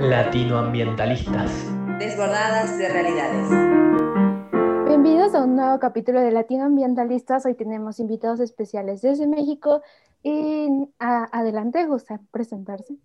[0.00, 1.52] Latinoambientalistas.
[1.98, 3.50] Desbordadas de realidades.
[4.88, 7.44] Bienvenidos a un nuevo capítulo de Latinoambientalistas.
[7.44, 9.82] Hoy tenemos invitados especiales desde México
[10.22, 12.96] y adelante, gusta presentarse.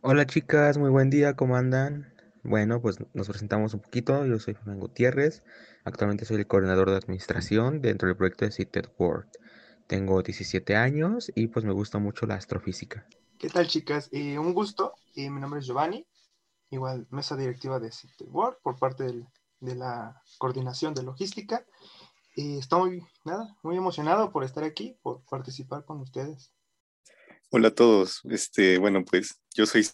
[0.00, 2.14] Hola chicas, muy buen día, ¿cómo andan?
[2.42, 4.24] Bueno, pues nos presentamos un poquito.
[4.24, 5.42] Yo soy Fernando Gutiérrez.
[5.84, 9.28] Actualmente soy el coordinador de administración dentro del proyecto de Cited World.
[9.86, 13.06] Tengo 17 años y pues me gusta mucho la astrofísica.
[13.36, 14.08] ¿Qué tal chicas?
[14.12, 14.94] Eh, un gusto.
[15.14, 16.06] Eh, mi nombre es Giovanni.
[16.72, 19.04] Igual mesa directiva de Cited World por parte
[19.60, 21.66] de la coordinación de logística.
[22.34, 26.50] Y estoy nada, muy emocionado por estar aquí, por participar con ustedes.
[27.50, 28.22] Hola a todos.
[28.24, 29.86] Este, bueno, pues yo soy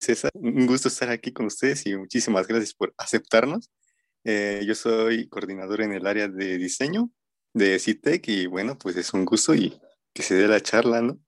[0.00, 3.70] César, un gusto estar aquí con ustedes y muchísimas gracias por aceptarnos.
[4.24, 7.10] Eh, yo soy coordinador en el área de diseño
[7.52, 9.78] de CITEC y bueno, pues es un gusto y
[10.14, 11.20] que se dé la charla, ¿no?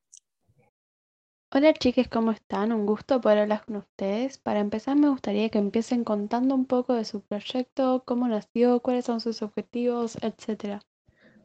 [1.50, 2.72] Hola chicas, ¿cómo están?
[2.72, 4.36] Un gusto poder hablar con ustedes.
[4.36, 9.06] Para empezar me gustaría que empiecen contando un poco de su proyecto, cómo nació, cuáles
[9.06, 10.80] son sus objetivos, etcétera.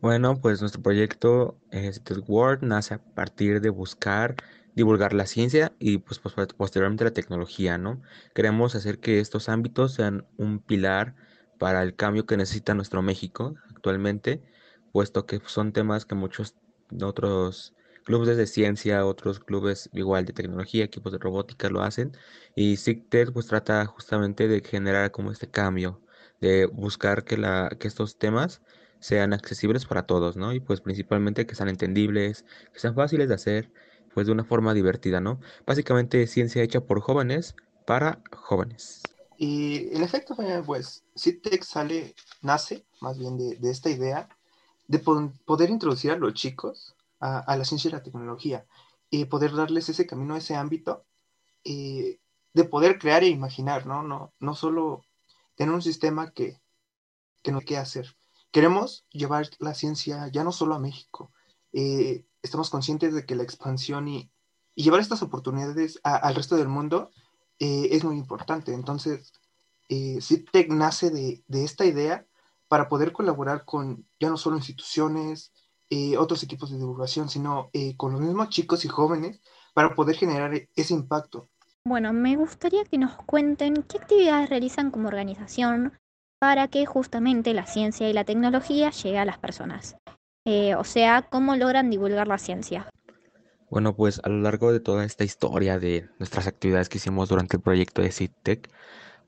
[0.02, 4.36] Bueno, pues nuestro proyecto CITEC World nace a partir de buscar
[4.76, 8.02] divulgar la ciencia y pues, posteriormente la tecnología, ¿no?
[8.36, 11.16] Queremos hacer que estos ámbitos sean un pilar
[11.60, 14.42] para el cambio que necesita nuestro México actualmente,
[14.92, 16.56] puesto que son temas que muchos
[17.02, 22.12] otros clubes de ciencia, otros clubes igual de tecnología, equipos de robótica lo hacen
[22.56, 26.02] y SIGTED pues trata justamente de generar como este cambio,
[26.42, 28.62] de buscar que, la, que estos temas
[29.00, 30.54] sean accesibles para todos, ¿no?
[30.54, 33.72] Y pues principalmente que sean entendibles, que sean fáciles de hacer
[34.14, 35.40] pues de una forma divertida, ¿no?
[35.66, 39.02] Básicamente ciencia hecha por jóvenes para jóvenes.
[39.38, 44.30] Y en efecto, pues CITEC sale, nace más bien de, esta idea
[44.88, 48.66] de poder introducir a los chicos a, la ciencia y la tecnología
[49.10, 51.06] y poder darles ese camino, ese ámbito
[51.64, 52.20] y
[52.54, 54.04] de poder crear e imaginar, ¿no?
[54.04, 55.04] No, no solo
[55.56, 56.60] tener un sistema que,
[57.42, 58.16] que no hay que hacer.
[58.52, 61.32] Queremos llevar la ciencia ya no solo a México,
[61.72, 64.30] eh, estamos conscientes de que la expansión y,
[64.76, 67.12] llevar estas oportunidades al resto del mundo
[67.60, 68.74] eh, es muy importante.
[68.74, 69.32] Entonces,
[69.88, 72.26] eh, CITEC nace de, esta idea
[72.68, 75.52] para poder colaborar con ya no solo instituciones,
[75.94, 79.42] eh, otros equipos de divulgación, sino con los mismos chicos y jóvenes
[79.74, 81.50] para poder generar ese impacto.
[81.86, 85.94] Bueno, me gustaría que nos cuenten qué actividades realizan como organización
[86.40, 89.98] para que justamente la ciencia y la tecnología llegue a las personas.
[90.46, 92.90] Eh, o sea, cómo logran divulgar la ciencia.
[93.70, 97.58] Bueno, pues a lo largo de toda esta historia de nuestras actividades que hicimos durante
[97.58, 98.70] el proyecto de CITEC,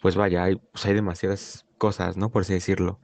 [0.01, 2.29] pues vaya, hay, pues hay demasiadas cosas, ¿no?
[2.29, 2.99] Por así decirlo.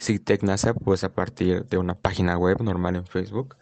[0.00, 3.56] CITEC nace pues a partir de una página web normal en Facebook,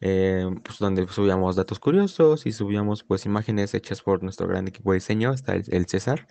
[0.00, 4.92] eh, pues donde subíamos datos curiosos y subíamos pues imágenes hechas por nuestro gran equipo
[4.92, 6.26] de diseño, hasta el, César.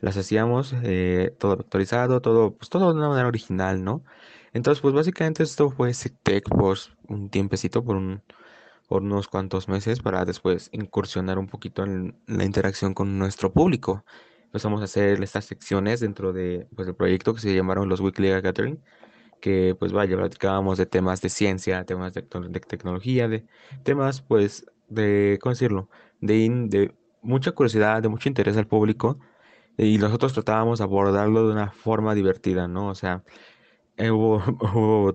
[0.00, 4.04] Las hacíamos eh, todo actualizado, todo, pues todo de una manera original, ¿no?
[4.52, 6.78] Entonces, pues básicamente esto fue SIGTEC por
[7.08, 7.96] un tiempecito, por
[8.88, 14.04] unos cuantos meses, para después incursionar un poquito en la interacción con nuestro público.
[14.48, 18.30] Empezamos a hacer estas secciones dentro de, pues, del proyecto que se llamaron los Weekly
[18.40, 18.82] Gathering,
[19.40, 23.46] que pues vaya, platicábamos de temas de ciencia, temas de, tecnología, de
[23.84, 25.88] temas pues de, ¿cómo decirlo?
[26.20, 29.18] De, de mucha curiosidad, de mucho interés al público
[29.78, 32.88] y nosotros tratábamos de abordarlo de una forma divertida, ¿no?
[32.88, 33.24] O sea,
[33.96, 34.42] eh, hubo,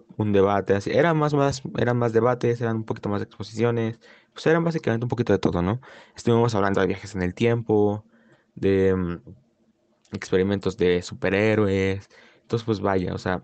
[0.17, 3.99] un debate, así, eran más, más, eran más debates, eran un poquito más exposiciones,
[4.33, 5.81] pues eran básicamente un poquito de todo, ¿no?
[6.15, 8.05] Estuvimos hablando de viajes en el tiempo,
[8.55, 9.21] de mm,
[10.13, 12.07] experimentos de superhéroes,
[12.41, 13.43] entonces pues vaya, o sea,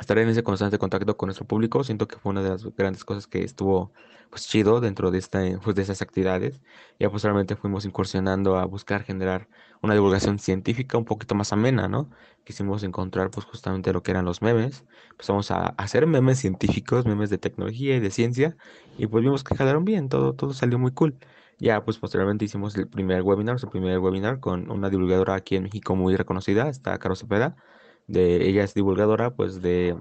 [0.00, 3.04] estar en ese constante contacto con nuestro público, siento que fue una de las grandes
[3.04, 3.92] cosas que estuvo
[4.30, 6.60] pues chido dentro de esta pues, de esas actividades.
[6.98, 9.48] Ya posteriormente fuimos incursionando a buscar generar
[9.82, 12.10] una divulgación científica un poquito más amena, ¿no?
[12.44, 14.84] Quisimos encontrar pues justamente lo que eran los memes.
[15.10, 18.56] Empezamos a hacer memes científicos, memes de tecnología y de ciencia
[18.96, 21.18] y pues vimos que jalaron bien, todo todo salió muy cool.
[21.58, 25.64] Ya pues posteriormente hicimos el primer webinar, el primer webinar con una divulgadora aquí en
[25.64, 27.56] México muy reconocida, está Caro Cepeda
[28.08, 29.96] de ella es divulgadora pues de,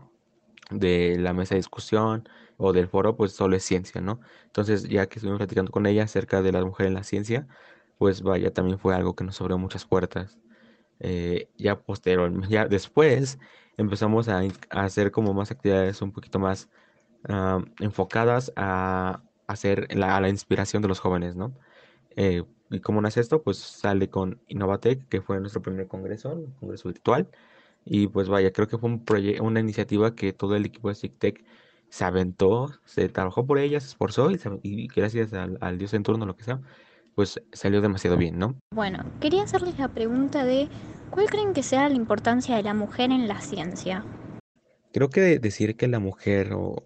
[0.71, 2.27] de la mesa de discusión
[2.57, 4.19] o del foro pues solo es ciencia, ¿no?
[4.45, 7.47] Entonces ya que estuvimos platicando con ella acerca de la mujer en la ciencia,
[7.99, 10.39] pues vaya, también fue algo que nos abrió muchas puertas.
[10.99, 13.39] Eh, ya posterior, ya después
[13.77, 16.69] empezamos a, hacer como más actividades un poquito más
[17.29, 21.53] ah, enfocadas a hacer la, a la inspiración de los jóvenes, ¿no?
[22.15, 23.41] Eh, ¿Y cómo nace esto?
[23.43, 27.29] Pues sale con Innovatec, que fue nuestro primer congreso, un congreso virtual,
[27.85, 29.03] y pues vaya, creo que fue un
[29.41, 31.45] una iniciativa que todo el equipo de SIGTEC
[31.89, 34.29] se aventó, se trabajó por ella, se esforzó
[34.61, 36.59] y, gracias al, Dios en turno, lo que sea,
[37.15, 38.55] pues salió demasiado bien, ¿no?
[38.73, 40.67] Bueno, quería hacerles la pregunta de
[41.09, 44.03] ¿cuál creen que sea la importancia de la mujer en la ciencia?
[44.91, 46.83] Creo que decir que la mujer o,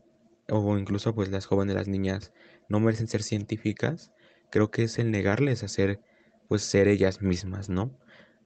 [0.50, 2.32] o incluso pues las jóvenes, las niñas,
[2.72, 4.12] no merecen ser científicas,
[4.50, 6.00] creo que es el negarles a ser,
[6.48, 7.92] pues ser ellas mismas, ¿no?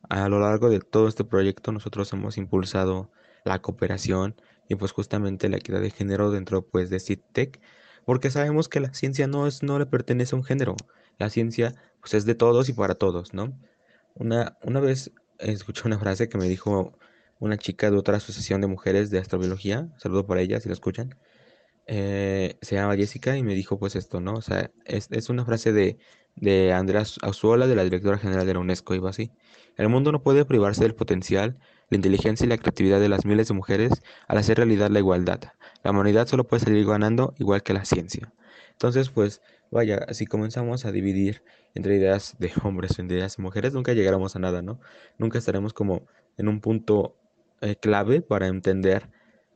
[0.09, 3.11] A lo largo de todo este proyecto nosotros hemos impulsado
[3.43, 4.35] la cooperación
[4.67, 7.61] y pues justamente la equidad de género dentro pues de CITEC,
[8.05, 10.75] porque sabemos que la ciencia no es no le pertenece a un género,
[11.19, 13.57] la ciencia pues es de todos y para todos, ¿no?
[14.15, 16.97] Una, una vez escuché una frase que me dijo
[17.39, 21.15] una chica de otra asociación de mujeres de astrobiología, saludo para ella si lo escuchan,
[21.87, 24.33] eh, se llama Jessica y me dijo pues esto, ¿no?
[24.33, 25.97] O sea, es, es una frase de,
[26.35, 29.31] de Andrea Azuola, de la directora general de la UNESCO, va así.
[29.77, 31.57] El mundo no puede privarse del potencial,
[31.89, 33.91] la inteligencia y la creatividad de las miles de mujeres
[34.27, 35.39] al hacer realidad la igualdad.
[35.83, 38.33] La humanidad solo puede salir ganando igual que la ciencia.
[38.71, 39.41] Entonces, pues,
[39.71, 41.43] vaya, si comenzamos a dividir
[41.73, 44.79] entre ideas de hombres o ideas de mujeres, nunca llegaremos a nada, ¿no?
[45.17, 47.15] Nunca estaremos como en un punto
[47.61, 49.09] eh, clave para entender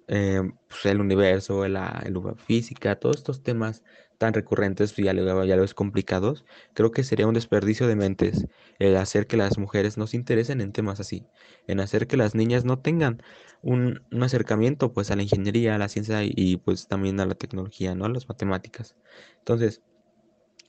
[0.09, 3.83] eh, pues, el universo, la, la física, todos estos temas
[4.17, 8.47] tan recurrentes y ya, ya los complicados, creo que sería un desperdicio de mentes
[8.79, 11.25] el hacer que las mujeres no se interesen en temas así,
[11.67, 13.21] en hacer que las niñas no tengan
[13.61, 17.95] un, acercamiento pues a la ingeniería, a la ciencia y, pues también a la tecnología,
[17.95, 18.05] ¿no?
[18.05, 18.95] A las matemáticas.
[19.39, 19.81] Entonces,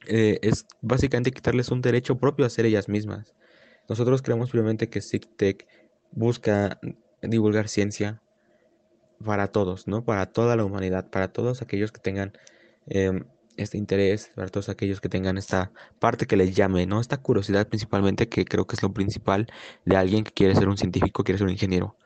[0.06, 3.34] eh, es básicamente quitarles un derecho propio a ser ellas mismas.
[3.88, 5.66] Nosotros creemos firmemente que SIGTEC
[6.12, 6.78] busca
[7.22, 8.22] divulgar ciencia
[9.24, 10.04] para todos, ¿no?
[10.04, 12.32] Para toda la humanidad, para todos aquellos que tengan
[12.86, 13.24] em,
[13.56, 17.00] este interés, para todos aquellos que tengan esta parte que les llame, ¿no?
[17.00, 19.46] Esta curiosidad principalmente, que creo que es lo principal
[19.84, 21.96] de alguien que quiere ser un científico, quiere ser un ingeniero.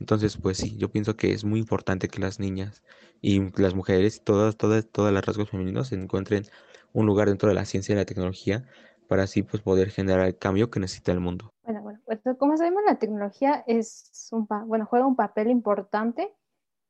[0.00, 2.82] Entonces, pues sí, yo pienso que es muy importante que las niñas
[3.20, 6.44] y las mujeres, todas, todas, todas las rasgos femeninos encuentren
[6.92, 8.64] un lugar dentro de la ciencia y la tecnología
[9.08, 11.52] para así pues poder generar el cambio que necesita el mundo.
[11.64, 16.32] Bueno, bueno, pues, como sabemos la tecnología es un bueno, juega un papel importante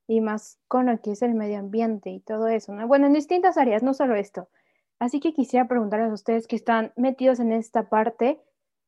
[0.07, 2.87] y más con lo que es el medio ambiente y todo eso, ¿no?
[2.87, 4.49] Bueno, en distintas áreas, no solo esto.
[4.99, 8.41] Así que quisiera preguntarles a ustedes que están metidos en esta parte,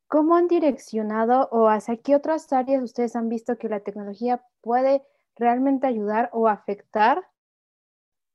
[0.06, 5.02] ¿cómo han direccionado o hacia qué otras áreas ustedes han visto que la tecnología puede
[5.36, 7.26] realmente ayudar o afectar,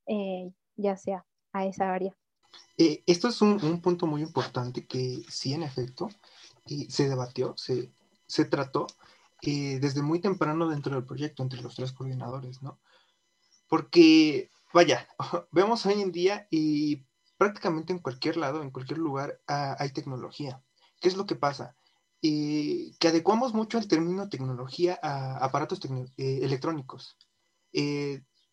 [0.08, 2.16] eh, ya sea a esa área?
[2.78, 6.10] Eh, esto es un, un, punto muy importante que sí, en efecto,
[6.66, 7.92] y se debatió, se,
[8.26, 8.88] se trató,
[9.42, 12.80] eh, desde muy temprano dentro del proyecto, entre los tres coordinadores, ¿no?
[13.68, 15.08] Porque, vaya,
[15.52, 17.06] vemos hoy en día y
[17.38, 20.62] prácticamente en cualquier lado, en cualquier lugar, ah, hay tecnología.
[21.00, 21.76] ¿Qué es lo que pasa?
[22.22, 27.16] Eh, que adecuamos mucho el término tecnología a aparatos eh, electrónicos,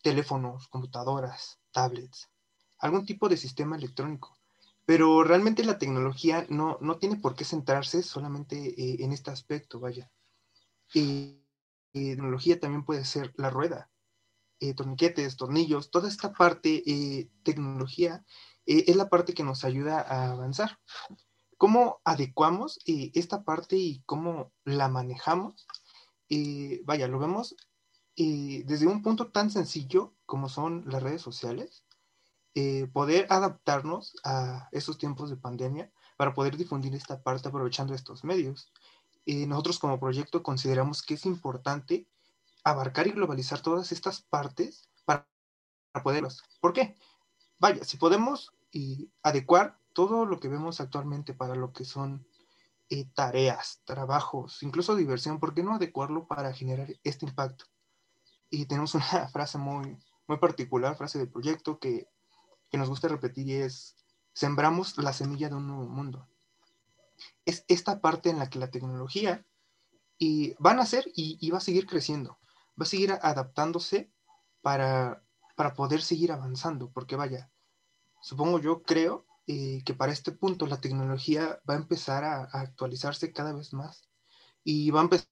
[0.02, 2.30] teléfonos, computadoras, tablets,
[2.78, 4.38] algún tipo de sistema electrónico.
[4.84, 10.12] Pero realmente la tecnología no, no tiene por qué centrarse solamente en este aspecto, vaya.
[10.94, 11.42] Y,
[11.92, 13.90] tecnología también puede ser la rueda,
[14.60, 18.22] eh, torniquetes, tornillos, toda esta parte, eh, tecnología,
[18.66, 20.78] eh, es la parte que nos ayuda a avanzar.
[21.56, 25.66] ¿Cómo adecuamos esta parte y cómo la manejamos?
[26.84, 27.56] vaya, lo vemos
[28.16, 31.84] desde un punto tan sencillo como son las redes sociales,
[32.92, 38.70] poder adaptarnos a esos tiempos de pandemia para poder difundir esta parte aprovechando estos medios.
[39.26, 42.06] Eh, nosotros como proyecto consideramos que es importante
[42.62, 45.26] abarcar y globalizar todas estas partes para,
[46.02, 46.42] poderlas.
[46.60, 46.96] ¿Por qué?
[47.58, 48.52] Vaya, si podemos
[49.22, 52.26] adecuar todo lo que vemos actualmente para lo que son
[52.90, 57.64] eh, tareas, trabajos, incluso diversión, ¿por qué no adecuarlo para generar este impacto?
[58.50, 62.08] Y tenemos una frase muy, muy particular, frase del proyecto que,
[62.70, 63.96] que nos gusta repetir es,
[64.34, 66.28] sembramos la semilla de un nuevo mundo
[67.44, 69.44] es esta parte en la que la tecnología
[70.18, 72.38] y va a nacer y, va a seguir creciendo,
[72.80, 74.10] va a seguir adaptándose
[74.62, 75.22] para,
[75.56, 77.50] para poder seguir avanzando, porque vaya,
[78.20, 83.32] supongo yo creo eh, que para este punto la tecnología va a empezar a, actualizarse
[83.32, 84.08] cada vez más
[84.64, 85.28] y va a empezar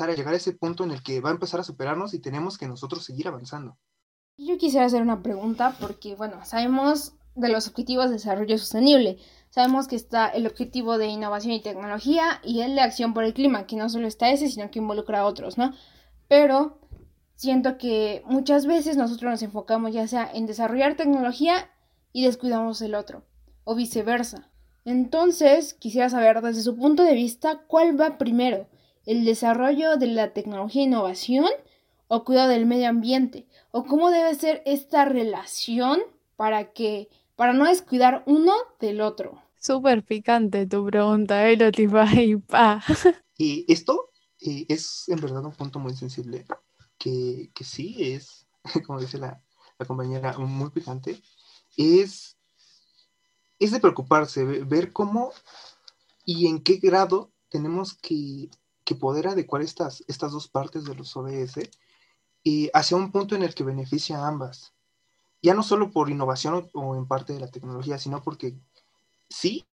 [0.00, 2.58] a llegar a ese punto en el que va a empezar a superarnos y tenemos
[2.58, 3.78] que nosotros seguir avanzando.
[4.36, 9.18] Yo quisiera hacer una pregunta porque, bueno, sabemos de los objetivos de desarrollo sostenible,
[9.50, 13.34] Sabemos que está el objetivo de innovación y tecnología y el de acción por el
[13.34, 15.72] clima, que no solo está ese, sino que involucra a otros, ¿no?
[16.28, 16.78] Pero
[17.34, 21.70] siento que muchas veces nosotros nos enfocamos ya sea en desarrollar tecnología
[22.12, 23.24] y descuidamos el otro,
[23.64, 24.50] o viceversa.
[24.84, 28.68] Entonces, quisiera saber desde su punto de vista cuál va primero,
[29.06, 31.48] el desarrollo de la tecnología e innovación
[32.06, 36.00] o cuidado del medio ambiente, o cómo debe ser esta relación
[36.36, 39.42] para que para no descuidar uno del otro.
[39.60, 41.56] Súper picante tu pregunta, ¿eh?
[41.96, 42.82] Ahí, pa.
[43.38, 46.44] Y esto eh, es en verdad un punto muy sensible,
[46.98, 48.46] que, que sí es,
[48.86, 49.42] como dice la,
[49.78, 51.22] la compañera, muy picante,
[51.76, 52.36] es,
[53.58, 55.32] es de preocuparse, ve- ver cómo
[56.24, 58.50] y en qué grado tenemos que,
[58.84, 61.70] que poder adecuar estas, estas dos partes de los ODS
[62.44, 64.74] eh, hacia un punto en el que beneficia a ambas.
[65.42, 68.56] Ya no solo por innovación o, en parte de la tecnología, sino porque
[69.28, 69.66] sí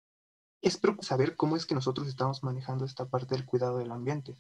[0.61, 4.37] es saber cómo es que nosotros estamos manejando esta parte del cuidado del ambiente.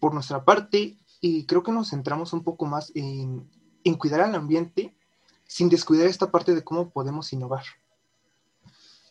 [0.00, 3.50] Por nuestra parte, eh, creo que nos centramos un poco más en,
[3.84, 4.94] en cuidar al ambiente
[5.46, 7.64] sin descuidar esta parte de cómo podemos innovar.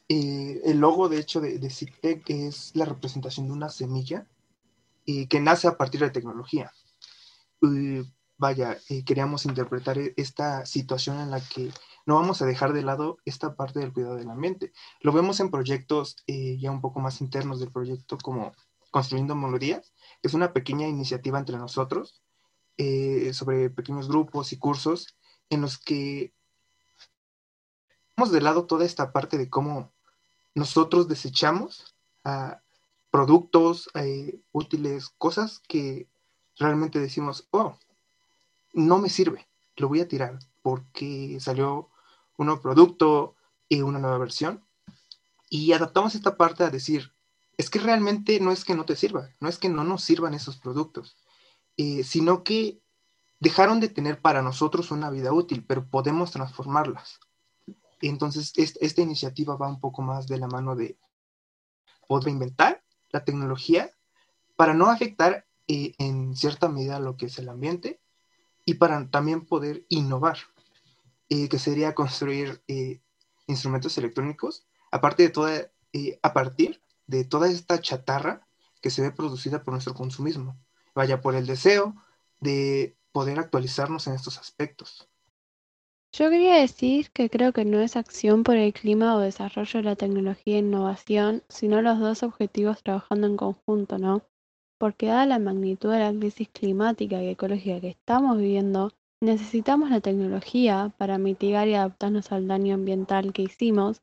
[0.08, 4.27] El logo, de hecho, de, de CITEC es la representación de una semilla
[5.08, 6.72] eh, que nace a partir de tecnología.
[8.41, 11.71] Vaya, eh, queríamos interpretar e- esta situación en la que
[12.07, 14.74] no vamos a dejar de lado esta parte del cuidado del ambiente.
[15.00, 18.51] Lo vemos en proyectos eh, ya un poco más internos del proyecto como
[18.89, 22.24] Construyendo Melodías, que es una pequeña iniciativa entre nosotros
[22.77, 25.15] eh, sobre pequeños grupos y cursos
[25.51, 26.33] en los que
[28.10, 29.93] dejamos de lado toda esta parte de cómo
[30.55, 31.95] nosotros desechamos
[33.12, 33.89] productos
[34.51, 36.07] útiles, cosas que
[36.57, 37.77] realmente decimos, oh,
[38.74, 41.90] no me sirve, lo voy a tirar porque salió
[42.38, 43.36] un nuevo producto
[43.68, 44.63] y una nueva versión.
[45.50, 47.13] Y adaptamos esta parte a decir,
[47.58, 50.34] es que realmente no es que no te sirva, no es que no nos sirvan
[50.34, 51.18] esos productos,
[51.78, 52.80] eh, sino que
[53.40, 57.20] dejaron de tener para nosotros una vida útil, pero podemos transformarlas.
[58.01, 60.98] Entonces, est- esta iniciativa va un poco más de la mano de
[62.08, 63.92] poder inventar la tecnología
[64.56, 68.00] para no afectar eh, en cierta medida lo que es el ambiente
[68.65, 70.38] y para también poder innovar,
[71.30, 73.01] eh, que sería construir eh,
[73.48, 78.48] instrumentos electrónicos, aparte de toda, eh, a partir de toda esta chatarra
[78.82, 80.58] que se ve producida por nuestro consumismo,
[80.94, 81.96] vaya por el deseo
[82.39, 85.08] de poder actualizarnos en estos aspectos.
[86.13, 89.84] Yo quería decir que creo que no es acción por el clima o desarrollo de
[89.84, 94.22] la tecnología e innovación, sino los dos objetivos trabajando en conjunto, ¿no?
[94.82, 98.90] Porque dada la magnitud de la crisis climática y ecológica que estamos viviendo,
[99.22, 104.02] necesitamos la tecnología para mitigar y adaptarnos al daño ambiental que hicimos,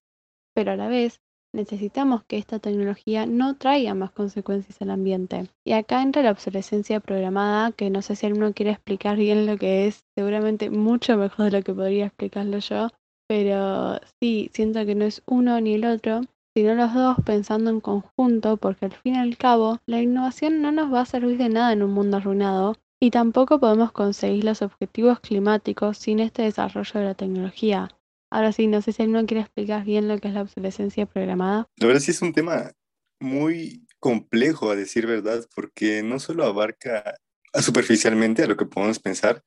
[0.54, 1.20] pero a la vez
[1.52, 5.48] necesitamos que esta tecnología no traiga más consecuencias al ambiente.
[5.66, 9.56] Y acá entra la obsolescencia programada, que no sé si alguno quiere explicar bien lo
[9.56, 12.90] que es, seguramente mucho mejor de lo que podría explicarlo yo,
[13.28, 16.20] pero sí, siento que no es uno ni el otro,
[16.58, 20.72] sino los dos pensando en conjunto, porque al fin y al cabo, la innovación no
[20.72, 24.60] nos va a servir de nada en un mundo arruinado, y tampoco podemos conseguir los
[24.60, 27.90] objetivos climáticos sin este desarrollo de la tecnología.
[28.32, 31.68] Ahora sí, no sé si alguno quiere explicar bien lo que es la obsolescencia programada.
[31.76, 32.72] La verdad sí es un tema
[33.20, 37.14] muy complejo, a decir verdad, porque no solo abarca
[37.54, 39.44] superficialmente a lo que podemos pensar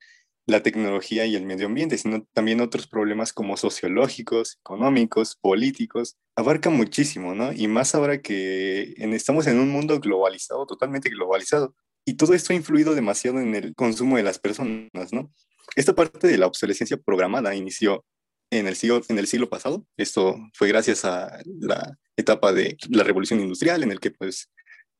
[0.47, 6.17] la tecnología y el medio ambiente, sino también otros problemas como sociológicos, económicos, políticos.
[6.35, 7.53] Abarca muchísimo, ¿no?
[7.53, 11.75] Y más ahora que estamos en un mundo globalizado, totalmente globalizado.
[12.05, 15.31] Y todo esto ha influido demasiado en el consumo de las personas, ¿no?
[15.75, 18.03] Esta parte de la obsolescencia programada inició
[18.49, 19.85] en el siglo, en el siglo pasado.
[19.97, 24.49] Esto fue gracias a la etapa de la revolución industrial, en el que pues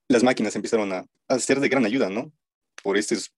[0.08, 2.32] las máquinas empezaron a, a ser de gran ayuda, ¿no?
[2.84, 3.34] Por estos,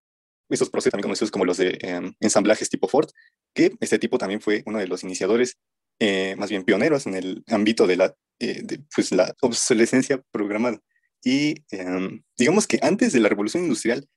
[0.49, 3.09] estos procesos también conocidos como los de eh, ensamblajes tipo Ford,
[3.53, 5.57] que este tipo también fue uno de los iniciadores,
[5.99, 10.79] eh, más bien pioneros en el ámbito de la, eh, pues, la obsolescencia programada.
[11.23, 14.07] Y eh, digamos que antes de la revolución industrial,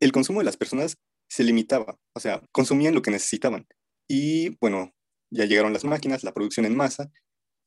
[0.00, 0.96] el consumo de las personas
[1.28, 3.66] se limitaba, o sea, consumían lo que necesitaban.
[4.08, 4.94] Y bueno,
[5.30, 7.10] ya llegaron las máquinas, la producción en masa.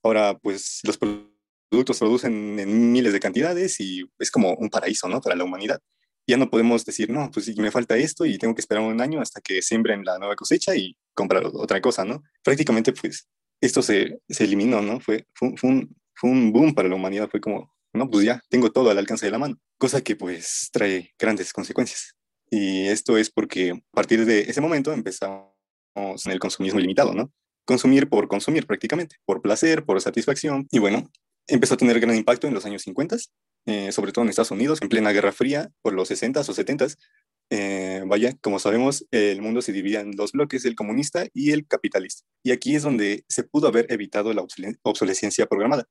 [0.04, 5.22] Ahora, pues los productos producen en miles de cantidades y es como un paraíso, ¿no?
[5.22, 5.82] Para la humanidad.
[6.28, 9.22] Ya no podemos decir, no, pues me falta esto y tengo que esperar un año
[9.22, 12.22] hasta que siembren la nueva cosecha y comprar otra cosa, ¿no?
[12.44, 13.30] Prácticamente, pues,
[13.62, 15.00] esto se, se eliminó, ¿no?
[15.00, 17.30] Fue, fue, fue, un, fue un boom para la humanidad.
[17.30, 19.58] Fue como, no, pues ya tengo todo al alcance de la mano.
[19.78, 22.14] Cosa que, pues, trae grandes consecuencias.
[22.50, 25.48] Y esto es porque a partir de ese momento empezamos
[26.26, 27.32] en el consumismo ilimitado, ¿no?
[27.66, 30.68] Consumir por consumir prácticamente, por placer, por satisfacción.
[30.72, 31.10] Y bueno,
[31.48, 33.18] empezó a tener gran impacto en los años 50,
[33.68, 36.98] eh, sobre todo en Estados Unidos, en plena Guerra Fría, por los 60s o 70s.
[37.50, 41.68] Eh, vaya, como sabemos, el mundo se dividía en dos bloques, el comunista y el
[41.68, 42.26] capitalista.
[42.44, 44.46] Y aquí es donde se pudo haber evitado la
[44.82, 45.86] obsolescencia programada.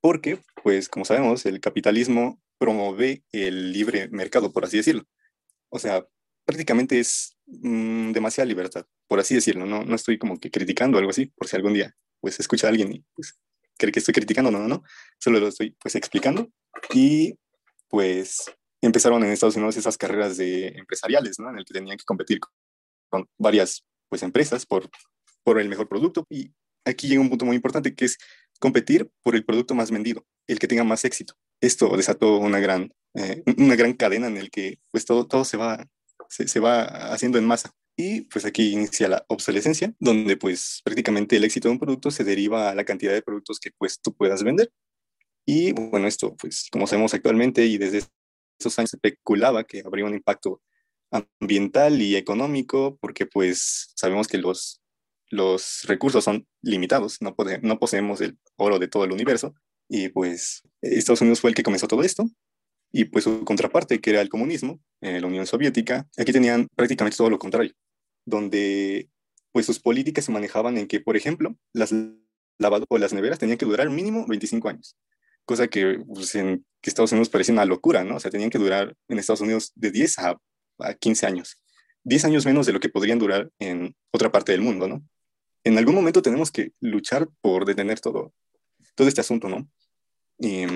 [0.00, 5.04] Porque, pues, como sabemos, el capitalismo promueve el libre mercado, por así decirlo.
[5.70, 6.06] O sea,
[6.44, 9.66] prácticamente es mmm, demasiada libertad, por así decirlo.
[9.66, 12.70] No, no estoy como que criticando algo así, por si algún día pues escucha a
[12.70, 13.38] alguien y pues
[13.76, 14.82] cree que estoy criticando, no, no, no,
[15.18, 16.50] solo lo estoy pues explicando.
[16.92, 17.38] Y
[17.88, 18.44] pues
[18.80, 21.50] empezaron en Estados Unidos esas carreras de empresariales, ¿no?
[21.50, 22.40] En el que tenían que competir
[23.08, 24.88] con varias pues empresas por,
[25.42, 26.26] por el mejor producto.
[26.28, 26.52] Y
[26.84, 28.18] aquí llega un punto muy importante que es
[28.60, 31.34] competir por el producto más vendido, el que tenga más éxito.
[31.60, 35.56] Esto desató una gran, eh, una gran cadena en el que pues todo, todo se,
[35.56, 35.86] va,
[36.28, 37.72] se, se va haciendo en masa.
[37.96, 42.24] Y pues aquí inicia la obsolescencia, donde pues prácticamente el éxito de un producto se
[42.24, 44.70] deriva a la cantidad de productos que pues tú puedas vender.
[45.46, 48.02] Y bueno, esto pues como sabemos actualmente y desde
[48.58, 50.62] esos años especulaba que habría un impacto
[51.10, 54.82] ambiental y económico porque pues sabemos que los,
[55.30, 59.54] los recursos son limitados, no, no poseemos el oro de todo el universo
[59.88, 62.24] y pues Estados Unidos fue el que comenzó todo esto
[62.96, 67.16] y pues su contraparte que era el comunismo, eh, la Unión Soviética, aquí tenían prácticamente
[67.16, 67.72] todo lo contrario,
[68.24, 69.10] donde
[69.50, 71.92] pues sus políticas se manejaban en que, por ejemplo, las
[72.56, 74.96] lavadoras o las neveras tenían que durar mínimo 25 años,
[75.44, 78.16] cosa que pues, en que Estados Unidos parecía una locura, ¿no?
[78.16, 80.38] O sea, tenían que durar en Estados Unidos de 10 a,
[80.78, 81.58] a 15 años,
[82.04, 85.02] 10 años menos de lo que podrían durar en otra parte del mundo, ¿no?
[85.64, 88.34] En algún momento tenemos que luchar por detener todo,
[88.94, 89.66] todo este asunto, ¿no?
[90.38, 90.66] Y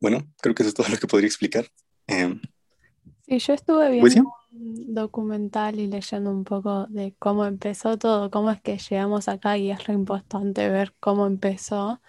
[0.00, 1.66] bueno, creo que eso es todo lo que podría explicar.
[2.06, 2.38] Eh,
[3.26, 8.50] sí, yo estuve viendo un documental y leyendo un poco de cómo empezó todo, cómo
[8.50, 12.00] es que llegamos acá y es lo importante ver cómo empezó.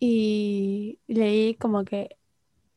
[0.00, 2.16] Y leí como que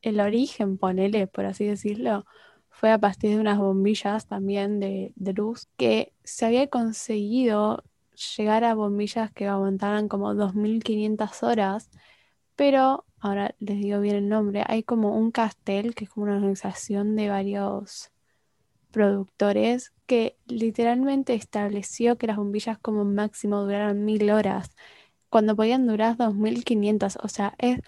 [0.02, 2.26] el origen, ponele, por así decirlo,
[2.70, 7.82] fue a partir de unas bombillas también de, de luz que se había conseguido
[8.36, 11.90] llegar a bombillas que aguantaran como 2500 horas,
[12.56, 16.36] pero ahora les digo bien el nombre, hay como un castel que es como una
[16.36, 18.12] organización de varios
[18.90, 24.70] productores que literalmente estableció que las bombillas como máximo duraran mil horas,
[25.34, 27.80] cuando podían durar 2500, o sea, es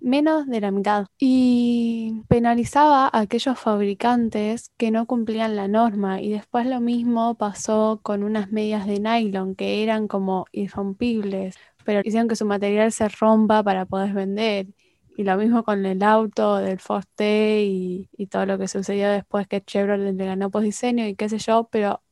[0.00, 1.06] menos de la mitad.
[1.18, 6.20] Y penalizaba a aquellos fabricantes que no cumplían la norma.
[6.20, 12.02] Y después lo mismo pasó con unas medias de nylon que eran como irrompibles, pero
[12.04, 14.66] hicieron que su material se rompa para poder vender.
[15.16, 19.48] Y lo mismo con el auto del Forte y, y todo lo que sucedió después
[19.48, 22.02] que Chevrolet le ganó por diseño y qué sé yo, pero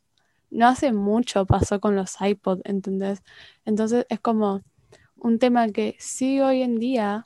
[0.50, 3.22] no hace mucho pasó con los iPod, ¿entendés?
[3.66, 4.62] Entonces es como
[5.18, 7.24] un tema que sí hoy en día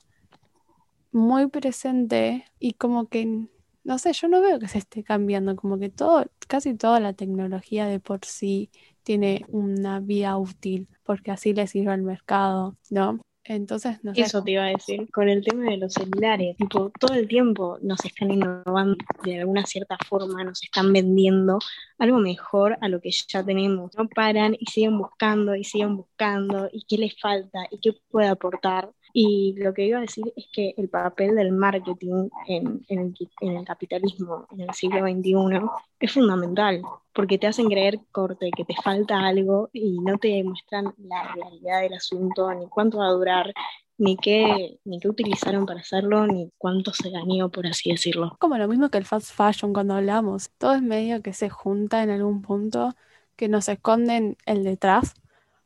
[1.11, 3.47] muy presente y como que,
[3.83, 7.13] no sé, yo no veo que se esté cambiando, como que todo, casi toda la
[7.13, 8.71] tecnología de por sí
[9.03, 13.19] tiene una vía útil, porque así le sirve al mercado, ¿no?
[13.45, 14.21] Entonces, no sé.
[14.21, 17.77] Eso te iba a decir, con el tema de los celulares, tipo, todo el tiempo
[17.81, 21.59] nos están innovando de alguna cierta forma, nos están vendiendo
[21.97, 23.91] algo mejor a lo que ya tenemos.
[23.97, 28.27] No paran y siguen buscando y siguen buscando y qué les falta y qué puede
[28.27, 28.89] aportar.
[29.15, 33.57] Y lo que iba a decir es que el papel del marketing en, el, en,
[33.57, 35.61] el, capitalismo en el siglo XXI
[35.99, 36.81] es fundamental,
[37.13, 41.81] porque te hacen creer, corte, que te falta algo y no te muestran la realidad
[41.81, 43.53] del asunto, ni cuánto va a durar,
[43.99, 48.35] ni qué, ni qué utilizaron para hacerlo, ni cuánto se ganó, por así decirlo.
[48.39, 52.01] Como lo mismo que el fast fashion cuando hablamos, todo es medio que se junta
[52.01, 52.95] en algún punto,
[53.35, 55.13] que nos esconden el detrás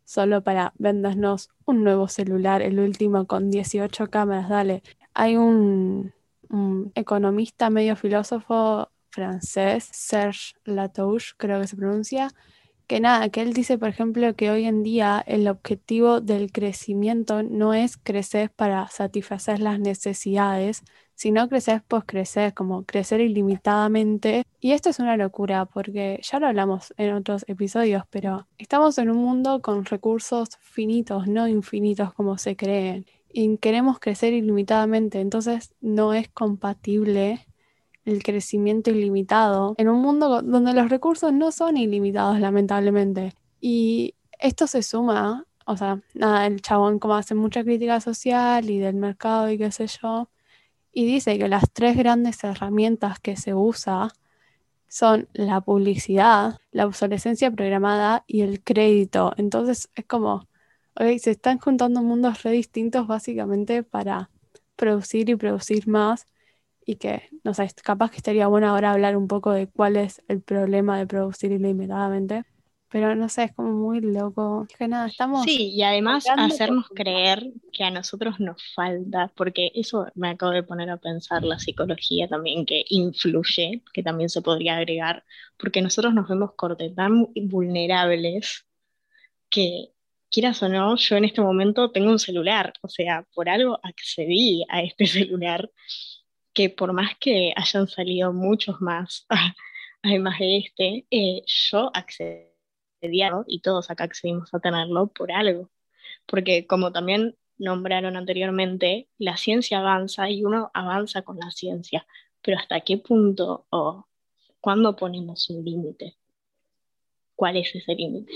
[0.07, 4.81] solo para vendernos un nuevo celular, el último con 18 cámaras, dale.
[5.13, 6.13] Hay un,
[6.95, 12.29] economista medio filósofo francés, Serge Latouche, creo que se pronuncia,
[12.87, 17.43] que nada, que él dice, por ejemplo, que hoy en día el objetivo del crecimiento
[17.43, 20.83] no es crecer para satisfacer las necesidades,
[21.17, 24.43] si no creces, pues creces, como crecer ilimitadamente.
[24.59, 29.09] Y esto es una locura porque ya lo hablamos en otros episodios, pero estamos en
[29.09, 33.07] un mundo con recursos finitos, no infinitos como se creen.
[33.33, 37.46] Y queremos crecer ilimitadamente, entonces no es compatible
[38.07, 43.33] el crecimiento ilimitado en un mundo donde los recursos no son ilimitados, lamentablemente.
[43.59, 48.79] Y esto se suma, o sea, nada, el chabón como hace mucha crítica social y
[48.79, 50.29] del mercado y qué sé yo,
[50.93, 54.13] y dice que las tres grandes herramientas que se usa
[54.87, 59.33] son la publicidad, la obsolescencia programada y el crédito.
[59.35, 60.47] Entonces es como,
[60.95, 64.29] okay, se están juntando mundos re distintos básicamente para
[64.77, 66.25] producir y producir más
[66.87, 70.23] y que, no sé, capaz que estaría bueno ahora hablar un poco de cuál es
[70.29, 72.45] el problema de producir ilimitadamente.
[72.89, 74.65] Pero no sé, es como muy loco.
[74.79, 75.43] que nada, estamos.
[75.43, 80.63] Sí, y además hacernos creer que a nosotros nos falta, porque eso me acabo de
[80.63, 85.25] poner a pensar la psicología también, que influye, que también se podría agregar,
[85.57, 88.65] porque nosotros nos vemos corte tan vulnerables
[89.49, 89.89] que
[90.29, 94.63] quieras o no, yo en este momento tengo un celular, o sea, por algo accedí
[94.69, 95.69] a este celular,
[96.57, 99.27] que por más que hayan salido muchos más,
[100.01, 102.47] además de este, eh, yo accedí
[103.45, 105.69] y todos acá accedimos a tenerlo por algo.
[106.25, 112.07] Porque como también nombraron anteriormente, la ciencia avanza y uno avanza con la ciencia,
[112.41, 114.07] pero ¿hasta qué punto o
[114.59, 116.17] cuándo ponemos un límite?
[117.35, 118.33] ¿Cuál es ese límite?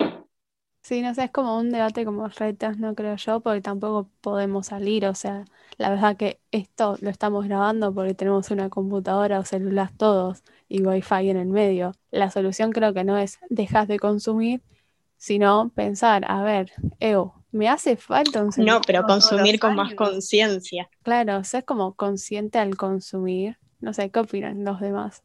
[0.81, 4.67] Sí, no sé, es como un debate como retas, no creo yo, porque tampoco podemos
[4.67, 5.45] salir, o sea,
[5.77, 10.81] la verdad que esto lo estamos grabando porque tenemos una computadora o celular todos y
[10.81, 11.93] wifi en el medio.
[12.09, 14.61] La solución creo que no es dejar de consumir,
[15.17, 18.77] sino pensar, a ver, Eo, ¿me hace falta un celular?
[18.77, 20.89] No, pero consumir con más conciencia.
[21.03, 23.59] Claro, o sea, es como consciente al consumir.
[23.81, 25.21] No sé, ¿qué opinan los demás?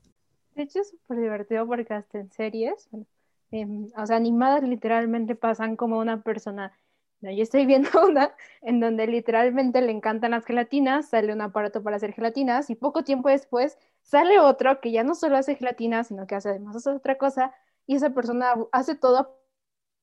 [0.55, 2.89] De hecho, es súper divertido porque hasta en series,
[3.51, 6.73] Em, o sea, animadas literalmente pasan como una persona.
[7.21, 11.97] yo estoy viendo una en donde literalmente le encantan las gelatinas, sale un aparato para
[11.97, 16.27] hacer gelatinas y poco tiempo después sale otro que ya no solo hace gelatinas, sino
[16.27, 17.55] que hace además otra cosa
[17.87, 19.41] y esa persona hace todo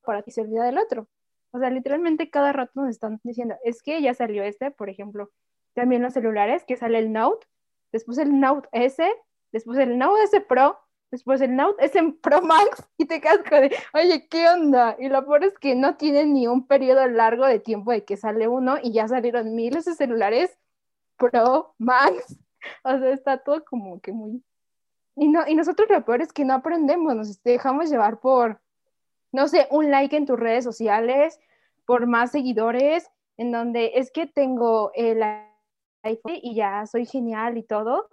[0.04, 1.08] para que se olvida del otro.
[1.52, 5.30] O sea, literalmente cada rato nos están diciendo, es que ya salió este, por ejemplo,
[5.74, 7.46] también los celulares, que sale el Note,
[7.92, 9.04] después el Note S,
[9.52, 10.78] después el Note S Pro,
[11.14, 13.60] Después el Note es en Pro Max y te quedas con
[13.92, 14.96] oye, ¿qué onda?
[14.98, 18.16] Y lo peor es que no tiene ni un periodo largo de tiempo de que
[18.16, 20.58] sale uno y ya salieron miles de celulares
[21.16, 22.36] Pro Max.
[22.82, 24.42] O sea, está todo como que muy...
[25.14, 28.60] Y, no, y nosotros lo peor es que no aprendemos, nos dejamos llevar por,
[29.30, 31.38] no sé, un like en tus redes sociales,
[31.86, 35.22] por más seguidores, en donde es que tengo el
[36.02, 38.08] iPhone y ya soy genial y todo,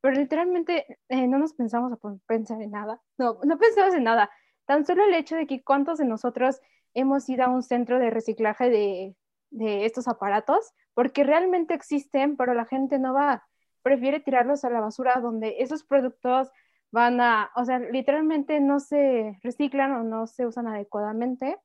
[0.00, 4.30] pero literalmente eh, no nos pensamos a pensar en nada, no, no pensamos en nada,
[4.66, 6.60] tan solo el hecho de que cuántos de nosotros
[6.94, 9.16] hemos ido a un centro de reciclaje de,
[9.50, 13.46] de estos aparatos, porque realmente existen, pero la gente no va,
[13.82, 16.50] prefiere tirarlos a la basura donde esos productos
[16.90, 21.58] van a, o sea, literalmente no se reciclan o no se usan adecuadamente.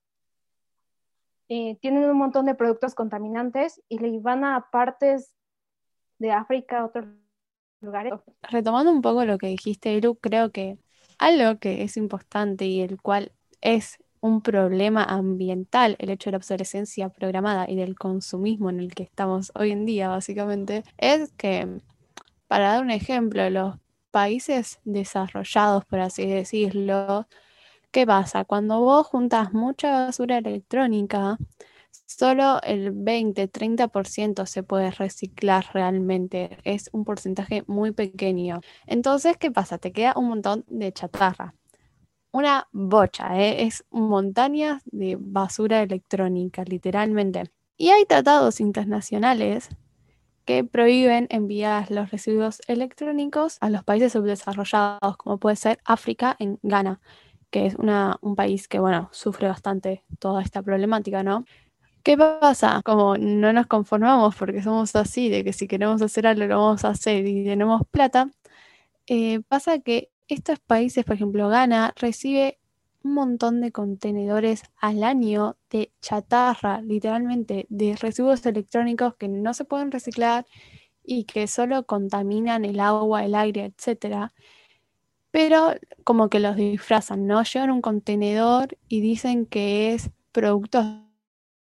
[1.48, 5.34] Eh, tienen un montón de productos contaminantes y le van a partes
[6.20, 7.06] de África, otros
[8.50, 10.78] Retomando un poco lo que dijiste, Eru, creo que
[11.18, 16.38] algo que es importante y el cual es un problema ambiental, el hecho de la
[16.38, 21.68] obsolescencia programada y del consumismo en el que estamos hoy en día, básicamente, es que,
[22.48, 23.76] para dar un ejemplo, los
[24.12, 27.28] países desarrollados, por así decirlo,
[27.92, 28.46] ¿qué pasa?
[28.46, 31.38] Cuando vos juntas mucha basura electrónica,
[32.06, 36.58] solo el 20-30% se puede reciclar realmente.
[36.64, 38.62] Es un porcentaje muy pequeño.
[38.86, 39.78] Entonces, ¿qué pasa?
[39.78, 41.56] Te queda un montón de chatarra.
[42.32, 43.64] Una bocha, ¿eh?
[43.64, 47.52] es montañas de basura electrónica, literalmente.
[47.78, 49.70] Y hay tratados internacionales
[50.46, 56.60] que prohíben enviar los residuos electrónicos a los países subdesarrollados, como puede ser África en
[56.64, 57.02] Ghana,
[57.50, 61.46] que es un país que, bueno, sufre bastante toda esta problemática, ¿no?
[62.04, 62.82] ¿Qué pasa?
[62.84, 66.84] Como no nos conformamos porque somos así, de que si queremos hacer algo lo vamos
[66.84, 68.32] a hacer y tenemos plata,
[69.08, 72.60] eh, pasa que estos países, por ejemplo, Ghana, recibe
[73.04, 79.66] un montón de contenedores al año de chatarra, literalmente, de residuos electrónicos que no se
[79.66, 80.46] pueden reciclar
[81.04, 84.32] y que solo contaminan el agua, el aire, etc.
[85.32, 87.44] Pero como que los disfrazan, ¿no?
[87.44, 90.86] Llevan un contenedor y dicen que es productos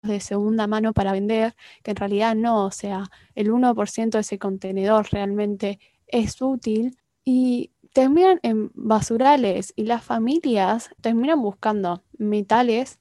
[0.03, 4.39] de segunda mano para vender, que en realidad no, o sea, el 1% de ese
[4.39, 12.99] contenedor realmente es útil y terminan en basurales y las familias terminan buscando metales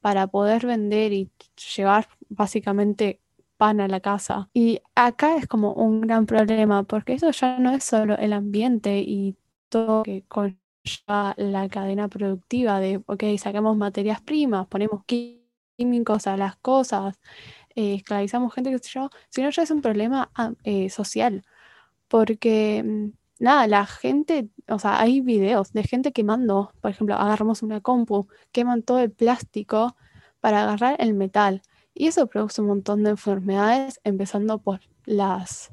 [0.00, 1.30] para poder vender y
[1.76, 3.20] llevar básicamente
[3.56, 4.48] pan a la casa.
[4.54, 9.00] Y acá es como un gran problema porque eso ya no es solo el ambiente
[9.00, 9.36] y
[9.68, 15.39] todo que conlleva la cadena productiva de, ok, sacamos materias primas, ponemos químicos
[16.26, 17.20] a las cosas,
[17.74, 21.44] eh, esclavizamos gente, que sé yo, sino ya es un problema ah, eh, social.
[22.08, 27.62] Porque, mm, nada, la gente, o sea, hay videos de gente quemando, por ejemplo, agarramos
[27.62, 29.96] una compu, queman todo el plástico
[30.40, 31.62] para agarrar el metal.
[31.94, 35.70] Y eso produce un montón de enfermedades, empezando por las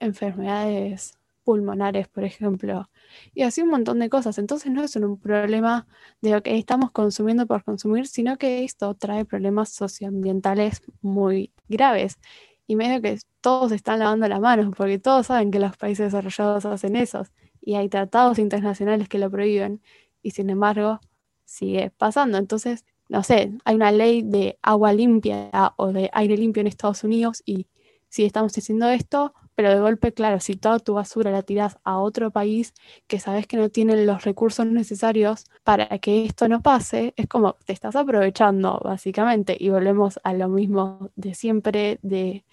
[0.00, 2.90] enfermedades pulmonares, por ejemplo,
[3.34, 4.38] y así un montón de cosas.
[4.38, 5.86] Entonces no es un problema
[6.20, 12.18] de lo que estamos consumiendo por consumir, sino que esto trae problemas socioambientales muy graves.
[12.66, 16.66] Y medio que todos están lavando las manos, porque todos saben que los países desarrollados
[16.66, 17.24] hacen eso.
[17.60, 19.80] Y hay tratados internacionales que lo prohíben.
[20.22, 21.00] Y sin embargo,
[21.44, 22.38] sigue pasando.
[22.38, 27.04] Entonces, no sé, hay una ley de agua limpia o de aire limpio en Estados
[27.04, 27.66] Unidos y
[28.08, 31.98] si estamos haciendo esto, pero de golpe, claro, si toda tu basura la tiras a
[31.98, 32.74] otro país
[33.08, 37.54] que sabes que no tienen los recursos necesarios para que esto no pase, es como
[37.66, 42.44] te estás aprovechando, básicamente, y volvemos a lo mismo de siempre, de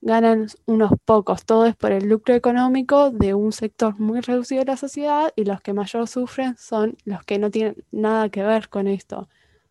[0.00, 4.72] ganan unos pocos, todo es por el lucro económico de un sector muy reducido de
[4.72, 8.68] la sociedad y los que mayor sufren son los que no tienen nada que ver
[8.68, 9.28] con esto.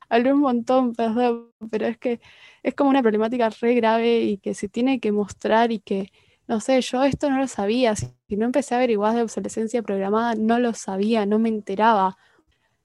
[0.08, 2.22] Hablé un montón, perdón, pero es que
[2.64, 6.12] es como una problemática re grave y que se tiene que mostrar y que,
[6.50, 10.34] no sé, yo esto no lo sabía, si no empecé a averiguar de obsolescencia programada,
[10.34, 12.18] no lo sabía, no me enteraba.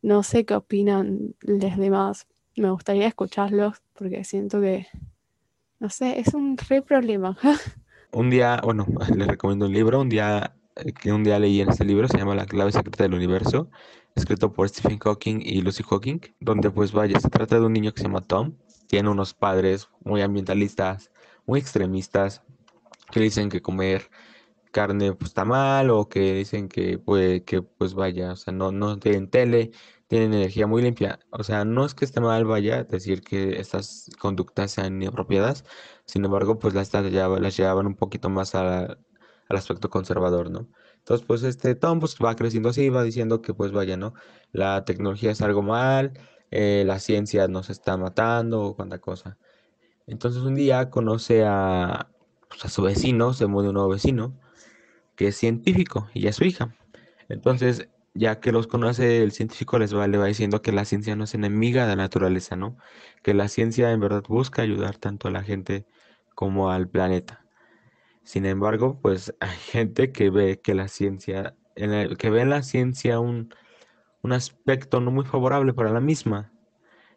[0.02, 2.26] No sé qué opinan los demás.
[2.56, 4.86] Me gustaría escucharlos porque siento que,
[5.80, 7.38] no sé, es un re problema.
[8.12, 11.70] un día, bueno, les recomiendo un libro, un día eh, que un día leí en
[11.70, 13.70] este libro, se llama La clave secreta del universo,
[14.14, 17.94] escrito por Stephen Hawking y Lucy Hawking, donde pues vaya, se trata de un niño
[17.94, 21.10] que se llama Tom, tiene unos padres muy ambientalistas,
[21.46, 22.42] muy extremistas,
[23.14, 24.10] que dicen que comer
[24.72, 28.72] carne pues está mal o que dicen que pues, que pues vaya, o sea, no,
[28.72, 29.70] no tienen tele,
[30.08, 31.20] tienen energía muy limpia.
[31.30, 35.64] O sea, no es que esté mal, vaya, decir que estas conductas sean inapropiadas,
[36.06, 38.98] sin embargo, pues las, llevaban, las llevaban un poquito más al
[39.48, 40.68] aspecto conservador, ¿no?
[40.98, 44.14] Entonces, pues este Tom pues, va creciendo así, va diciendo que pues vaya, ¿no?
[44.52, 46.12] La tecnología es algo mal,
[46.50, 49.38] eh, la ciencia nos está matando o cuánta cosa.
[50.06, 52.10] Entonces un día conoce a,
[52.54, 54.32] pues, a su vecino, se mueve un nuevo vecino,
[55.16, 56.74] que es científico y a su hija.
[57.28, 61.16] Entonces, ya que los conoce, el científico les va, le va diciendo que la ciencia
[61.16, 62.76] no es enemiga de la naturaleza, ¿no?
[63.22, 65.86] Que la ciencia en verdad busca ayudar tanto a la gente
[66.34, 67.44] como al planeta.
[68.22, 72.62] Sin embargo, pues hay gente que ve que la ciencia, en que ve en la
[72.62, 73.52] ciencia un,
[74.22, 76.52] un aspecto no muy favorable para la misma.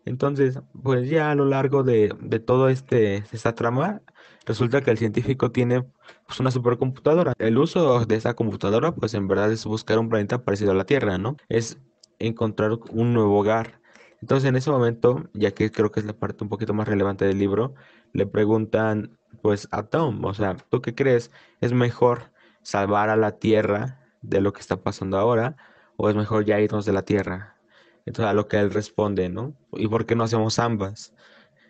[0.05, 4.01] Entonces, pues ya a lo largo de, de todo este, esta trama,
[4.47, 5.83] resulta que el científico tiene
[6.25, 7.33] pues, una supercomputadora.
[7.37, 10.85] El uso de esa computadora, pues en verdad es buscar un planeta parecido a la
[10.85, 11.35] Tierra, ¿no?
[11.49, 11.77] Es
[12.17, 13.81] encontrar un nuevo hogar.
[14.21, 17.25] Entonces, en ese momento, ya que creo que es la parte un poquito más relevante
[17.25, 17.75] del libro,
[18.13, 21.29] le preguntan, pues, a Tom, o sea, ¿tú qué crees?
[21.61, 22.31] ¿Es mejor
[22.63, 25.57] salvar a la Tierra de lo que está pasando ahora?
[25.97, 27.57] ¿O es mejor ya irnos de la Tierra?
[28.05, 29.55] Entonces, a lo que él responde, ¿no?
[29.73, 31.13] ¿Y por qué no hacemos ambas?